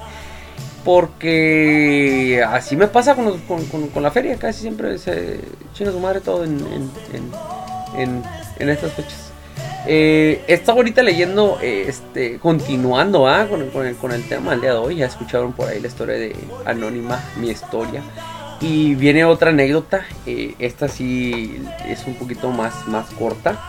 [0.84, 5.40] Porque así me pasa con, los- con, con- la feria, casi siempre se
[5.74, 6.58] chinga su madre todo en-
[7.96, 8.22] en-
[8.58, 9.30] en estas fechas.
[9.86, 14.52] Eh, estaba ahorita leyendo, eh, este, continuando ah, con, el, con, el, con el tema
[14.52, 14.96] del día de hoy.
[14.96, 18.02] Ya escucharon por ahí la historia de Anónima, mi historia.
[18.64, 20.06] Y viene otra anécdota.
[20.24, 23.60] eh, esta sí es un poquito más, más corta.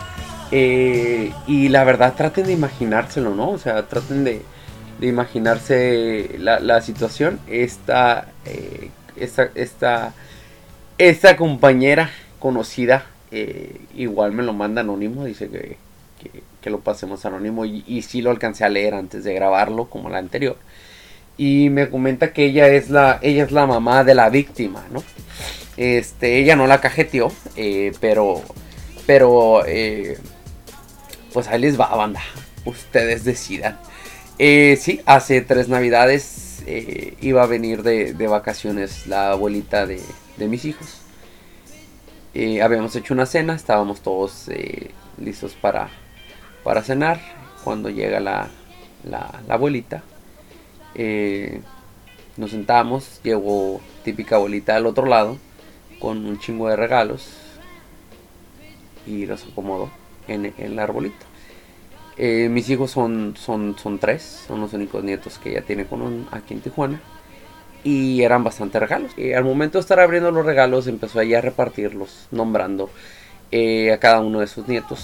[0.50, 3.50] Eh, y la verdad, traten de imaginárselo, ¿no?
[3.50, 4.40] O sea, traten de,
[4.98, 7.40] de imaginarse la, situación.
[7.46, 10.14] Esta, eh, esta, esta,
[10.96, 15.76] esta compañera conocida, eh, igual me lo manda anónimo, dice que,
[16.22, 19.90] que, que lo pasemos anónimo y, y sí lo alcancé a leer antes de grabarlo,
[19.90, 20.56] como la anterior.
[21.38, 25.02] Y me comenta que ella es la, ella es la mamá de la víctima, ¿no?
[25.76, 28.42] Este, ella no la cajeteó, eh, pero,
[29.04, 30.18] pero, eh,
[31.34, 32.22] pues ahí les va, banda.
[32.64, 33.78] Ustedes decidan.
[34.38, 36.64] Eh, sí, hace tres navidades
[37.20, 40.00] iba a venir de, de vacaciones la abuelita de,
[40.36, 41.02] de mis hijos.
[42.62, 44.48] Habíamos hecho una cena, estábamos todos
[45.18, 45.90] listos para,
[46.64, 47.20] para cenar.
[47.62, 48.48] Cuando llega la,
[49.04, 50.02] la abuelita,
[50.96, 51.60] eh,
[52.36, 55.36] nos sentamos, llegó típica abuelita al otro lado
[56.00, 57.28] con un chingo de regalos
[59.06, 59.90] y los acomodó
[60.28, 61.24] en, en el arbolito.
[62.18, 66.02] Eh, mis hijos son, son, son tres, son los únicos nietos que ella tiene con
[66.02, 67.00] un- aquí en Tijuana.
[67.84, 69.12] Y eran bastante regalos.
[69.16, 72.90] Eh, al momento de estar abriendo los regalos, empezó ella a repartirlos, nombrando
[73.52, 75.00] eh, a cada uno de sus nietos,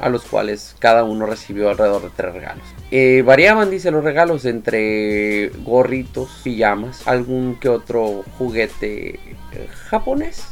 [0.00, 2.64] a los cuales cada uno recibió alrededor de tres regalos.
[2.90, 9.14] Eh, variaban, dice, los regalos entre gorritos, pijamas, algún que otro juguete
[9.52, 10.44] eh, japonés.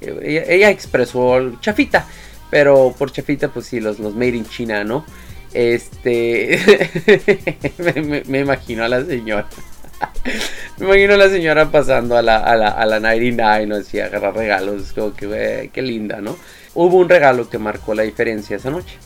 [0.00, 2.06] Eh, ella, ella expresó chafita,
[2.50, 5.04] pero por chafita, pues sí, los, los made in China, ¿no?
[5.52, 6.58] Este.
[7.78, 9.46] me, me- imagino a la señora.
[10.78, 13.76] me imagino a la señora pasando a la, a la, a la 99, ¿no?
[13.76, 14.92] Así, agarrar regalos.
[14.92, 16.36] Como que, qué linda, ¿no?
[16.80, 18.98] Hubo un regalo que marcó la diferencia esa noche.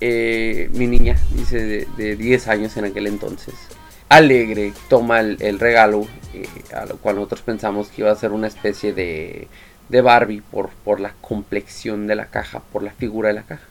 [0.00, 3.54] Eh, mi niña, dice, de, de 10 años en aquel entonces.
[4.08, 8.48] Alegre, toma el, regalo, eh, a lo cual nosotros pensamos que iba a ser una
[8.48, 9.46] especie de,
[9.90, 13.68] de Barbie por, por la complexión de la caja, por la figura de la caja.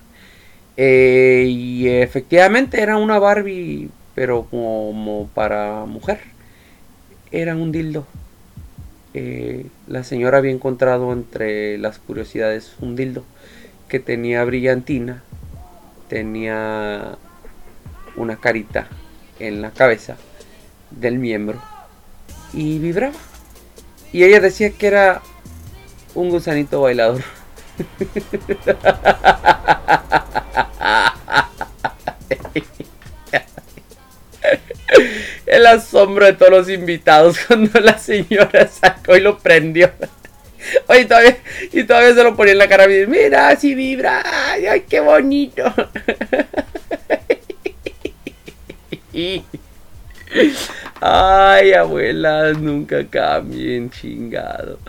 [0.78, 6.22] Eh, y efectivamente era una Barbie, pero como para mujer.
[7.30, 8.08] Era un dildo.
[9.14, 13.26] Eh, la señora había encontrado entre las curiosidades un dildo
[13.90, 15.22] que tenía brillantina,
[16.08, 17.18] tenía
[18.16, 18.88] una carita
[19.40, 20.16] en la cabeza
[20.92, 21.62] del miembro
[22.54, 23.16] y vibraba.
[24.14, 25.22] Y ella decía que era
[26.16, 27.22] un gusanito bailador.
[35.52, 39.92] El asombro de todos los invitados cuando la señora sacó y lo prendió.
[40.88, 41.38] Oye, todavía,
[41.74, 42.86] y todavía se lo ponía en la cara.
[42.86, 44.24] y dice, Mira, así vibra.
[44.26, 45.64] Ay, qué bonito.
[51.02, 54.80] Ay, abuelas, nunca cambien, chingado.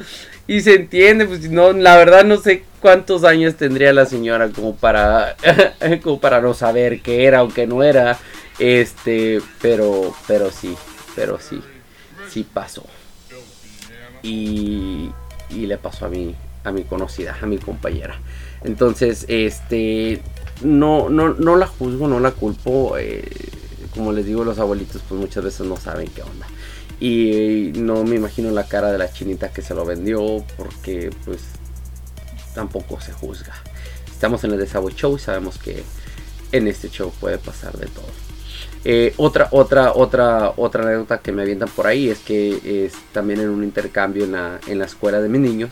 [0.47, 4.77] Y se entiende, pues no, la verdad no sé cuántos años tendría la señora como
[4.77, 5.35] para,
[6.05, 8.17] como para no saber qué era o qué no era.
[8.63, 10.77] Este, pero, pero sí,
[11.17, 11.61] pero sí,
[12.31, 12.85] sí pasó.
[14.23, 15.11] Y,
[15.51, 18.21] y le pasó a mi, a mi conocida, a mi compañera.
[18.63, 20.23] Entonces, este,
[20.63, 22.97] no, no, no la juzgo, no la culpo.
[22.99, 23.25] eh,
[23.97, 26.47] como les digo, los abuelitos pues muchas veces no saben qué onda.
[27.01, 31.41] Y no me imagino la cara de la chinita que se lo vendió porque pues
[32.55, 33.55] tampoco se juzga.
[34.09, 35.83] Estamos en el Desagüe Show y sabemos que
[36.53, 38.07] en este show puede pasar de todo.
[38.85, 43.51] Eh, otra, otra, otra, otra anécdota que me avientan por ahí es que también en
[43.51, 45.71] un intercambio en la, en la escuela de mis niños,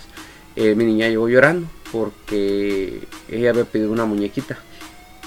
[0.56, 4.58] eh, mi niña llegó llorando porque ella había pedido una muñequita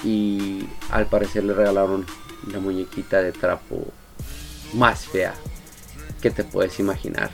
[0.02, 2.06] y al parecer le regalaron
[2.50, 3.86] la muñequita de trapo
[4.74, 5.34] más fea
[6.20, 7.30] que te puedes imaginar.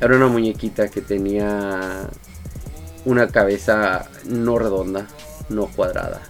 [0.00, 2.08] Era una muñequita que tenía
[3.04, 5.06] una cabeza no redonda,
[5.48, 6.20] no cuadrada.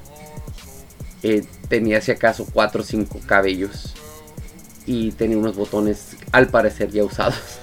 [1.29, 3.95] Eh, tenía si acaso 4 o 5 cabellos
[4.87, 7.59] y tenía unos botones al parecer ya usados.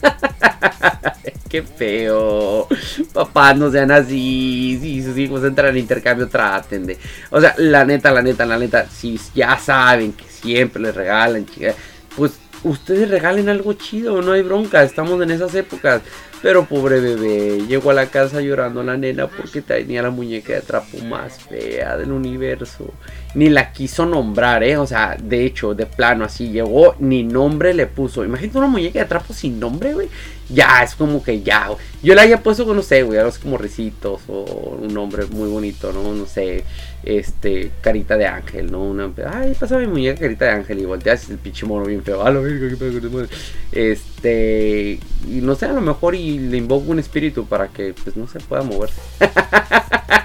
[1.50, 2.66] Qué feo.
[3.12, 4.78] Papá, no sean así.
[4.80, 6.98] Si sus hijos entran en intercambio, traten de.
[7.30, 8.88] O sea, la neta, la neta, la neta.
[8.88, 11.74] Si ya saben que siempre les regalan, chica,
[12.16, 12.32] pues
[12.64, 14.22] ustedes regalen algo chido.
[14.22, 14.82] No hay bronca.
[14.82, 16.00] Estamos en esas épocas.
[16.46, 20.60] Pero pobre bebé, llegó a la casa llorando la nena porque tenía la muñeca de
[20.60, 22.94] trapo más fea del universo.
[23.36, 24.78] Ni la quiso nombrar, ¿eh?
[24.78, 28.24] O sea, de hecho, de plano así llegó, ni nombre le puso.
[28.24, 30.08] Imagínate una muñeca de trapo sin nombre, güey.
[30.48, 31.68] Ya, es como que ya.
[32.02, 35.50] Yo la había puesto no sé, güey, algo así como risitos o un nombre muy
[35.50, 36.14] bonito, ¿no?
[36.14, 36.64] No sé,
[37.02, 38.82] este, carita de ángel, ¿no?
[38.82, 42.22] Una, ay, pasa mi muñeca carita de ángel y volteas el pinche mono bien feo.
[42.22, 43.28] A mono.
[43.70, 48.16] Este, y no sé, a lo mejor y le invoco un espíritu para que, pues,
[48.16, 49.00] no se pueda moverse.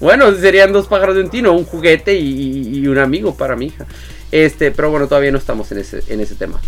[0.00, 3.66] bueno, serían dos pájaros de un tino, un juguete y, y un amigo para mi
[3.66, 3.86] hija.
[4.32, 6.60] Este, pero bueno, todavía no estamos en ese, en ese tema.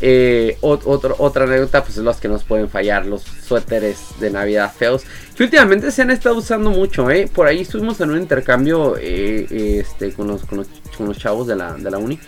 [0.00, 5.02] Eh, otra anécdota, pues es los que nos pueden fallar, los suéteres de Navidad feos.
[5.36, 7.30] Que últimamente se han estado usando mucho, ¿eh?
[7.32, 10.66] Por ahí estuvimos en un intercambio eh, este, con, los, con, los,
[10.96, 12.18] con los chavos de la, de la uni.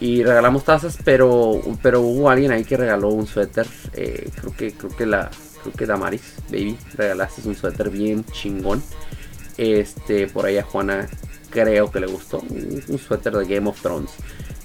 [0.00, 3.66] Y regalamos tazas, pero, pero hubo alguien ahí que regaló un suéter.
[3.94, 5.30] eh, creo que, creo que la,
[5.62, 8.82] creo que Damaris, baby, regalaste un suéter bien chingón.
[9.62, 11.06] Este, por ahí a Juana
[11.48, 12.40] creo que le gustó.
[12.40, 14.10] Un, suéter de Game of Thrones.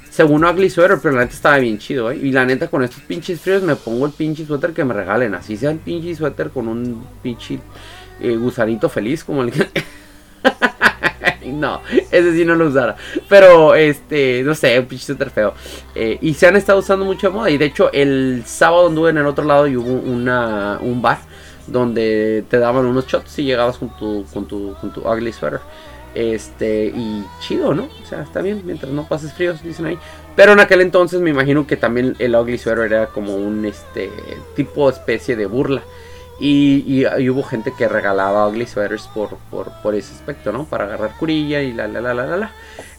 [0.09, 2.17] Según Ugly Sweater, pero la neta estaba bien chido, ¿eh?
[2.17, 5.35] Y la neta, con estos pinches fríos me pongo el pinche suéter que me regalen.
[5.35, 7.59] Así sea el pinche suéter con un pinche
[8.19, 9.67] eh, gusanito feliz, como el que.
[11.45, 12.95] no, ese sí no lo usara.
[13.29, 15.53] Pero, este, no sé, un pinche suéter feo.
[15.93, 17.51] Eh, y se han estado usando mucho de moda.
[17.51, 21.19] Y de hecho, el sábado anduve en el otro lado y hubo una, un bar
[21.67, 25.59] donde te daban unos shots si llegabas con tu, con tu, con tu ugly sweater.
[26.15, 27.83] Este, y chido, ¿no?
[28.03, 29.99] O sea, está bien, mientras no pases fríos, dicen ahí.
[30.35, 34.09] Pero en aquel entonces me imagino que también el ugly sweater era como un este
[34.55, 35.83] tipo especie de burla.
[36.39, 40.65] Y, y- y hubo gente que regalaba ugly sweaters por, por, por ese aspecto, ¿no?
[40.65, 42.51] Para agarrar curilla y la la la la la la.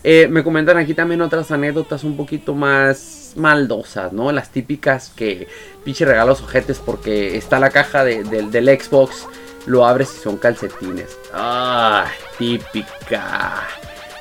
[0.04, 4.30] Eh, me comentan aquí también otras anécdotas un poquito más maldosas, ¿no?
[4.32, 5.48] Las típicas que
[5.84, 9.26] pinche regalos ojetes porque está la caja de- del- Xbox,
[9.66, 11.16] lo abres y son calcetines.
[11.32, 12.06] Ah,
[12.38, 13.62] típica.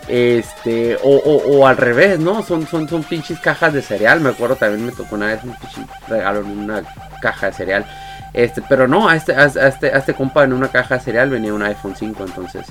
[0.07, 2.41] Este, o, o- o al revés, ¿no?
[2.43, 4.21] Son, son, son pinches cajas de cereal.
[4.21, 6.83] Me acuerdo también me tocó una vez un pinche regalo en una
[7.21, 7.85] caja de cereal.
[8.33, 11.29] Este, pero no, a este, a este, a este compa en una caja de cereal
[11.29, 12.65] venía un iPhone 5, entonces.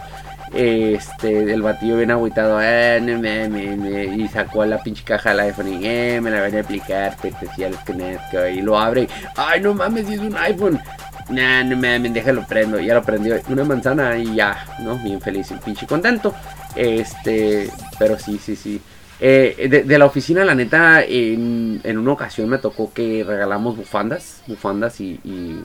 [0.59, 5.41] Este, el batillo bien agüitado, eh, no mames, me- y sacó la pinche caja del
[5.41, 9.07] iPhone y eh, me la van a aplicar, te decía los que y lo abre
[9.37, 10.81] ay no mames, es un iPhone.
[11.29, 12.79] Nah, no mames, déjalo prendo.
[12.81, 13.37] Ya lo prendió.
[13.49, 14.97] Una manzana y ya, ¿no?
[14.99, 16.35] Bien feliz y pinche contento.
[16.77, 18.81] Este, pero sí, sí, sí.
[19.19, 23.77] Eh, de, de la oficina, la neta, en, en una ocasión me tocó que regalamos
[23.77, 24.43] bufandas.
[24.47, 25.65] Bufandas y, y-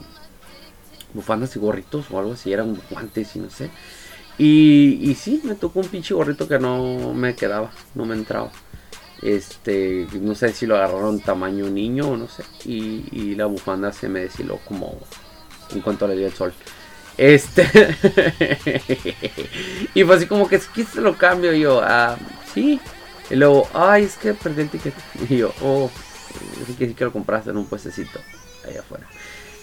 [1.14, 2.52] bufandas y gorritos o algo así.
[2.52, 3.70] Eran guantes y no sé.
[4.44, 8.50] Y, sí, me tocó un pinche gorrito que no me quedaba, no me entraba.
[9.22, 12.42] Este, no sé si lo agarraron tamaño niño o no sé.
[12.64, 14.98] Y, la bufanda se me deshiló como
[15.72, 16.52] en cuanto le dio el sol.
[17.16, 17.62] Este.
[19.94, 21.52] y fue así como que, ¿qué se lo cambio?
[21.52, 22.16] Yo, ah,
[22.52, 22.80] sí.
[23.30, 24.94] Y luego, ay, es que perdí el ticket.
[25.28, 25.88] Y yo, oh,
[26.66, 28.18] sí que sí que lo compraste en un puestecito
[28.66, 29.06] allá afuera.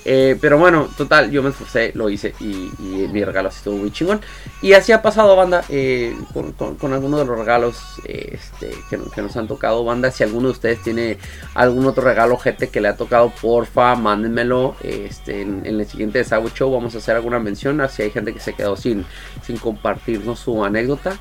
[0.06, 2.72] Eh, pero bueno, total, yo me esforcé, lo hice y,
[3.12, 4.22] mi regalo así estuvo muy chingón.
[4.62, 7.76] Y así ha pasado, banda, eh, con, algunos de los regalos
[8.06, 10.12] eh, este, que, nos- han tocado, banda.
[10.12, 11.18] Si alguno de ustedes tiene
[11.54, 14.76] algún otro regalo, gente que le ha tocado, porfa, mándenmelo.
[14.82, 17.82] Este, en, el siguiente Desagüe Show vamos a hacer alguna mención.
[17.90, 19.06] Si hay gente que se quedó sin,
[19.46, 21.20] sin compartirnos su anécdota.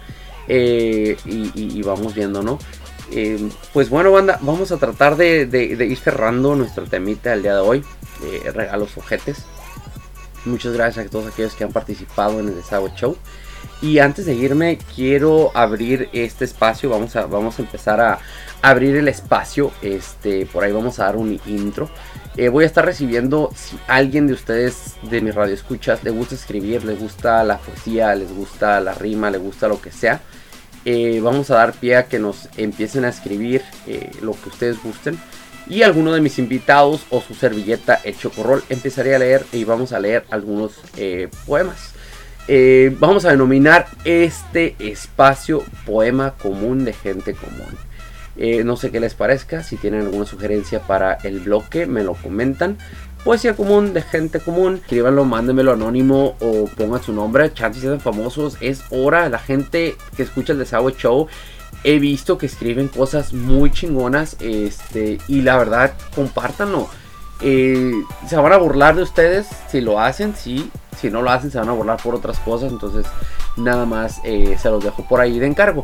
[0.48, 2.58] Y vamos viendo, ¿no?
[3.10, 5.48] Eh, pues bueno, banda, vamos a tratar de,
[5.88, 7.84] ir cerrando nuestro temita el día de hoy.
[8.52, 9.44] regalos ojetes.
[10.44, 13.16] Muchas gracias a todos aquellos que han participado en el Desagüe Show.
[13.80, 16.90] Y antes de irme, quiero abrir este espacio.
[16.90, 18.18] Vamos a, vamos a empezar a
[18.60, 19.70] abrir el espacio.
[19.82, 21.88] Este, por ahí vamos a dar un intro.
[22.36, 26.34] Eh, voy a estar recibiendo si alguien de ustedes de mi radio escuchas le gusta
[26.34, 30.20] escribir, le gusta la poesía, les gusta la rima, le gusta lo que sea.
[30.90, 34.82] Eh, vamos a dar pie a que nos empiecen a escribir eh, lo que ustedes
[34.82, 35.18] gusten.
[35.68, 39.92] Y alguno de mis invitados o su servilleta, el Chocorrol, empezaré a leer y vamos
[39.92, 41.92] a leer algunos eh, poemas.
[42.98, 48.64] Vamos a denominar este espacio poema común de gente común.
[48.64, 52.78] No sé qué les parezca, si tienen alguna sugerencia para el bloque, me lo comentan.
[53.24, 57.52] Poesía común de gente común, escríbanlo, mándenmelo anónimo o pongan su nombre.
[57.52, 59.28] Chances sean famosos, es hora.
[59.28, 61.26] La gente que escucha el Desagüe Show
[61.84, 64.36] he visto que escriben cosas muy chingonas.
[64.40, 66.88] Este, y la verdad, compártanlo.
[67.40, 67.92] Eh,
[68.26, 70.70] se van a burlar de ustedes si lo hacen, sí.
[70.98, 72.72] Si no lo hacen, se van a burlar por otras cosas.
[72.72, 73.06] Entonces,
[73.56, 75.80] nada más eh, se los dejo por ahí de encargo.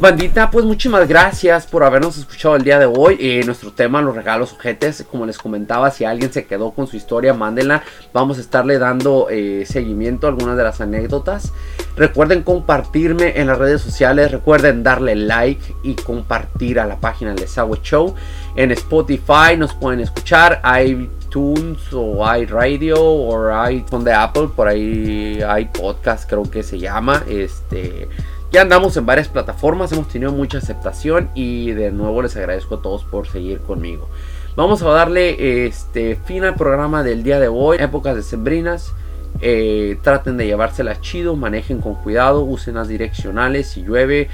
[0.00, 3.16] Bandita, pues muchísimas gracias por habernos escuchado el día de hoy.
[3.18, 5.04] Eh, nuestro tema, los regalos ojetes.
[5.10, 7.82] Como les comentaba, si alguien se quedó con su historia, mándenla.
[8.12, 11.52] Vamos a estarle dando eh, seguimiento a algunas de las anécdotas.
[11.96, 14.30] Recuerden compartirme en las redes sociales.
[14.30, 18.14] Recuerden darle like y compartir a la página del Desagüe Show.
[18.54, 20.62] En Spotify nos pueden escuchar.
[20.80, 24.50] iTunes o iRadio o iPhone de Apple.
[24.54, 27.24] Por ahí hay podcast, creo que se llama.
[27.28, 28.06] Este.
[28.50, 32.82] Ya andamos en varias plataformas, hemos tenido mucha aceptación y de nuevo les agradezco a
[32.82, 34.08] todos por seguir conmigo.
[34.56, 38.94] Vamos a darle este fin al programa del día de hoy, épocas decembrinas.
[39.42, 44.28] Eh, traten de llevárselas chido, manejen con cuidado, usen las direccionales si llueve.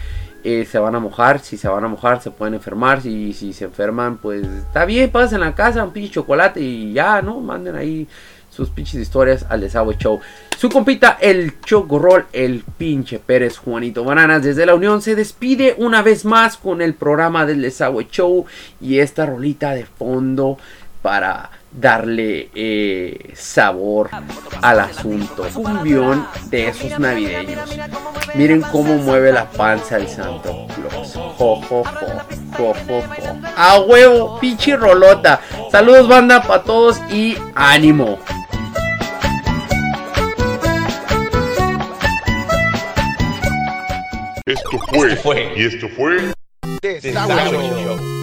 [0.44, 3.52] eh, se van a mojar, si se van a mojar se pueden enfermar, si, si
[3.54, 7.40] se enferman pues está bien, pasen en la casa un pinche chocolate y ya, ¿no?
[7.40, 8.06] Manden ahí
[8.54, 10.20] sus pinches historias al Desagüe Show.
[10.56, 16.02] Su compita, el Chocorrol, el pinche Pérez Juanito Bananas, desde la Unión se despide una
[16.02, 18.46] vez más con el programa del Desagüe Show
[18.80, 20.58] y esta rolita de fondo
[21.02, 24.10] para darle eh, sabor
[24.62, 25.46] al asunto.
[25.52, 27.68] Cumbión de esos navideños.
[28.34, 31.14] Miren cómo mueve la panza el Santo Claus.
[31.14, 33.02] Jo, jo, jo, jo, jo, jo.
[33.56, 35.40] A huevo, pinche rolota.
[35.70, 38.18] Saludos banda para todos y ánimo.
[44.46, 44.78] Esto
[45.22, 46.34] fue, y esto fue
[46.82, 48.13] Desagüe Show.